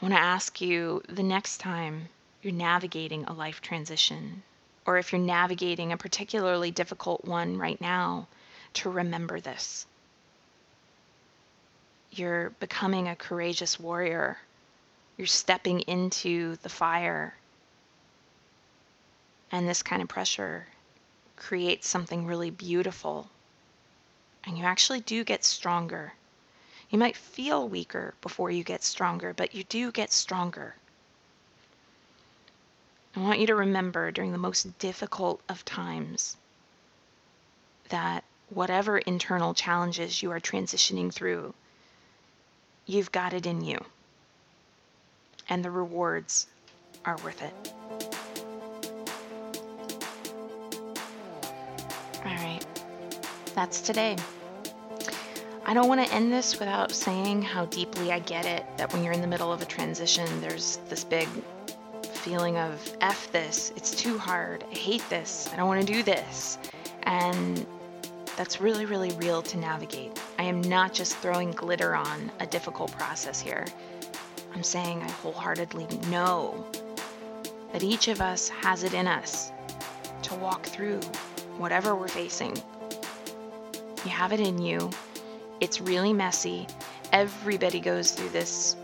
I 0.00 0.04
want 0.04 0.14
to 0.14 0.20
ask 0.20 0.60
you 0.60 1.02
the 1.08 1.22
next 1.22 1.58
time 1.58 2.08
you're 2.42 2.52
navigating 2.52 3.24
a 3.24 3.32
life 3.32 3.60
transition, 3.60 4.42
or 4.84 4.98
if 4.98 5.12
you're 5.12 5.20
navigating 5.20 5.92
a 5.92 5.96
particularly 5.96 6.70
difficult 6.70 7.24
one 7.24 7.58
right 7.58 7.80
now, 7.80 8.26
to 8.74 8.90
remember 8.90 9.40
this. 9.40 9.86
You're 12.10 12.50
becoming 12.60 13.08
a 13.08 13.16
courageous 13.16 13.80
warrior. 13.80 14.38
You're 15.16 15.26
stepping 15.26 15.80
into 15.80 16.56
the 16.56 16.68
fire 16.68 17.34
and 19.50 19.68
this 19.68 19.82
kind 19.82 20.02
of 20.02 20.08
pressure 20.08 20.66
creates 21.36 21.88
something 21.88 22.26
really 22.26 22.50
beautiful. 22.50 23.28
And 24.44 24.56
you 24.58 24.64
actually 24.64 25.00
do 25.00 25.24
get 25.24 25.44
stronger. 25.44 26.12
You 26.90 26.98
might 26.98 27.16
feel 27.16 27.68
weaker 27.68 28.14
before 28.20 28.50
you 28.50 28.62
get 28.62 28.84
stronger, 28.84 29.32
but 29.32 29.54
you 29.54 29.64
do 29.64 29.90
get 29.90 30.12
stronger. 30.12 30.76
I 33.16 33.20
want 33.20 33.40
you 33.40 33.46
to 33.46 33.54
remember 33.54 34.10
during 34.10 34.32
the 34.32 34.38
most 34.38 34.78
difficult 34.78 35.40
of 35.48 35.64
times 35.64 36.36
that 37.88 38.24
whatever 38.50 38.98
internal 38.98 39.54
challenges 39.54 40.22
you 40.22 40.30
are 40.30 40.40
transitioning 40.40 41.12
through, 41.12 41.54
you've 42.84 43.12
got 43.12 43.32
it 43.32 43.46
in 43.46 43.62
you. 43.62 43.84
And 45.48 45.64
the 45.64 45.70
rewards 45.70 46.46
are 47.04 47.16
worth 47.18 47.42
it. 47.42 47.72
All 52.26 52.34
right. 52.34 52.64
That's 53.54 53.80
today. 53.80 54.16
I 55.64 55.74
don't 55.74 55.88
want 55.88 56.04
to 56.04 56.12
end 56.12 56.32
this 56.32 56.58
without 56.58 56.90
saying 56.90 57.42
how 57.42 57.66
deeply 57.66 58.10
I 58.10 58.18
get 58.18 58.44
it 58.44 58.64
that 58.78 58.92
when 58.92 59.04
you're 59.04 59.12
in 59.12 59.20
the 59.20 59.28
middle 59.28 59.52
of 59.52 59.62
a 59.62 59.64
transition, 59.64 60.28
there's 60.40 60.78
this 60.88 61.04
big 61.04 61.28
feeling 62.02 62.58
of 62.58 62.96
F 63.00 63.30
this, 63.30 63.72
it's 63.76 63.94
too 63.94 64.18
hard, 64.18 64.64
I 64.72 64.74
hate 64.74 65.08
this, 65.08 65.48
I 65.52 65.56
don't 65.56 65.68
want 65.68 65.86
to 65.86 65.92
do 65.92 66.02
this. 66.02 66.58
And 67.04 67.64
that's 68.36 68.60
really, 68.60 68.86
really 68.86 69.12
real 69.12 69.40
to 69.42 69.56
navigate. 69.56 70.20
I 70.36 70.42
am 70.42 70.60
not 70.62 70.92
just 70.92 71.16
throwing 71.18 71.52
glitter 71.52 71.94
on 71.94 72.32
a 72.40 72.46
difficult 72.46 72.90
process 72.90 73.40
here. 73.40 73.64
I'm 74.52 74.64
saying 74.64 75.00
I 75.00 75.08
wholeheartedly 75.08 75.86
know 76.08 76.66
that 77.72 77.84
each 77.84 78.08
of 78.08 78.20
us 78.20 78.48
has 78.48 78.82
it 78.82 78.94
in 78.94 79.06
us 79.06 79.52
to 80.22 80.34
walk 80.34 80.66
through 80.66 81.00
whatever 81.58 81.94
we're 81.94 82.08
facing. 82.08 82.56
You 84.04 84.10
have 84.10 84.32
it 84.32 84.40
in 84.40 84.60
you. 84.60 84.90
It's 85.60 85.80
really 85.80 86.12
messy. 86.12 86.66
Everybody 87.12 87.80
goes 87.80 88.12
through 88.12 88.28
this 88.30 88.76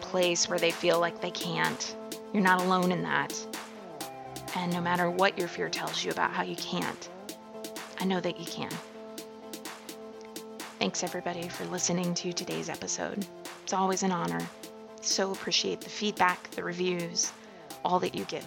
place 0.00 0.48
where 0.48 0.58
they 0.58 0.70
feel 0.70 1.00
like 1.00 1.20
they 1.20 1.30
can't. 1.30 1.96
You're 2.32 2.42
not 2.42 2.60
alone 2.60 2.92
in 2.92 3.02
that. 3.02 3.34
And 4.56 4.72
no 4.72 4.80
matter 4.80 5.10
what 5.10 5.38
your 5.38 5.48
fear 5.48 5.68
tells 5.68 6.04
you 6.04 6.10
about 6.10 6.32
how 6.32 6.42
you 6.42 6.56
can't, 6.56 7.08
I 8.00 8.04
know 8.04 8.20
that 8.20 8.38
you 8.38 8.46
can. 8.46 8.70
Thanks, 10.78 11.02
everybody, 11.02 11.48
for 11.48 11.64
listening 11.66 12.14
to 12.14 12.32
today's 12.32 12.68
episode. 12.68 13.26
It's 13.64 13.72
always 13.72 14.02
an 14.02 14.12
honor. 14.12 14.40
So 15.02 15.32
appreciate 15.32 15.80
the 15.80 15.90
feedback, 15.90 16.50
the 16.52 16.64
reviews, 16.64 17.32
all 17.84 18.00
that 18.00 18.14
you 18.14 18.24
give. 18.24 18.46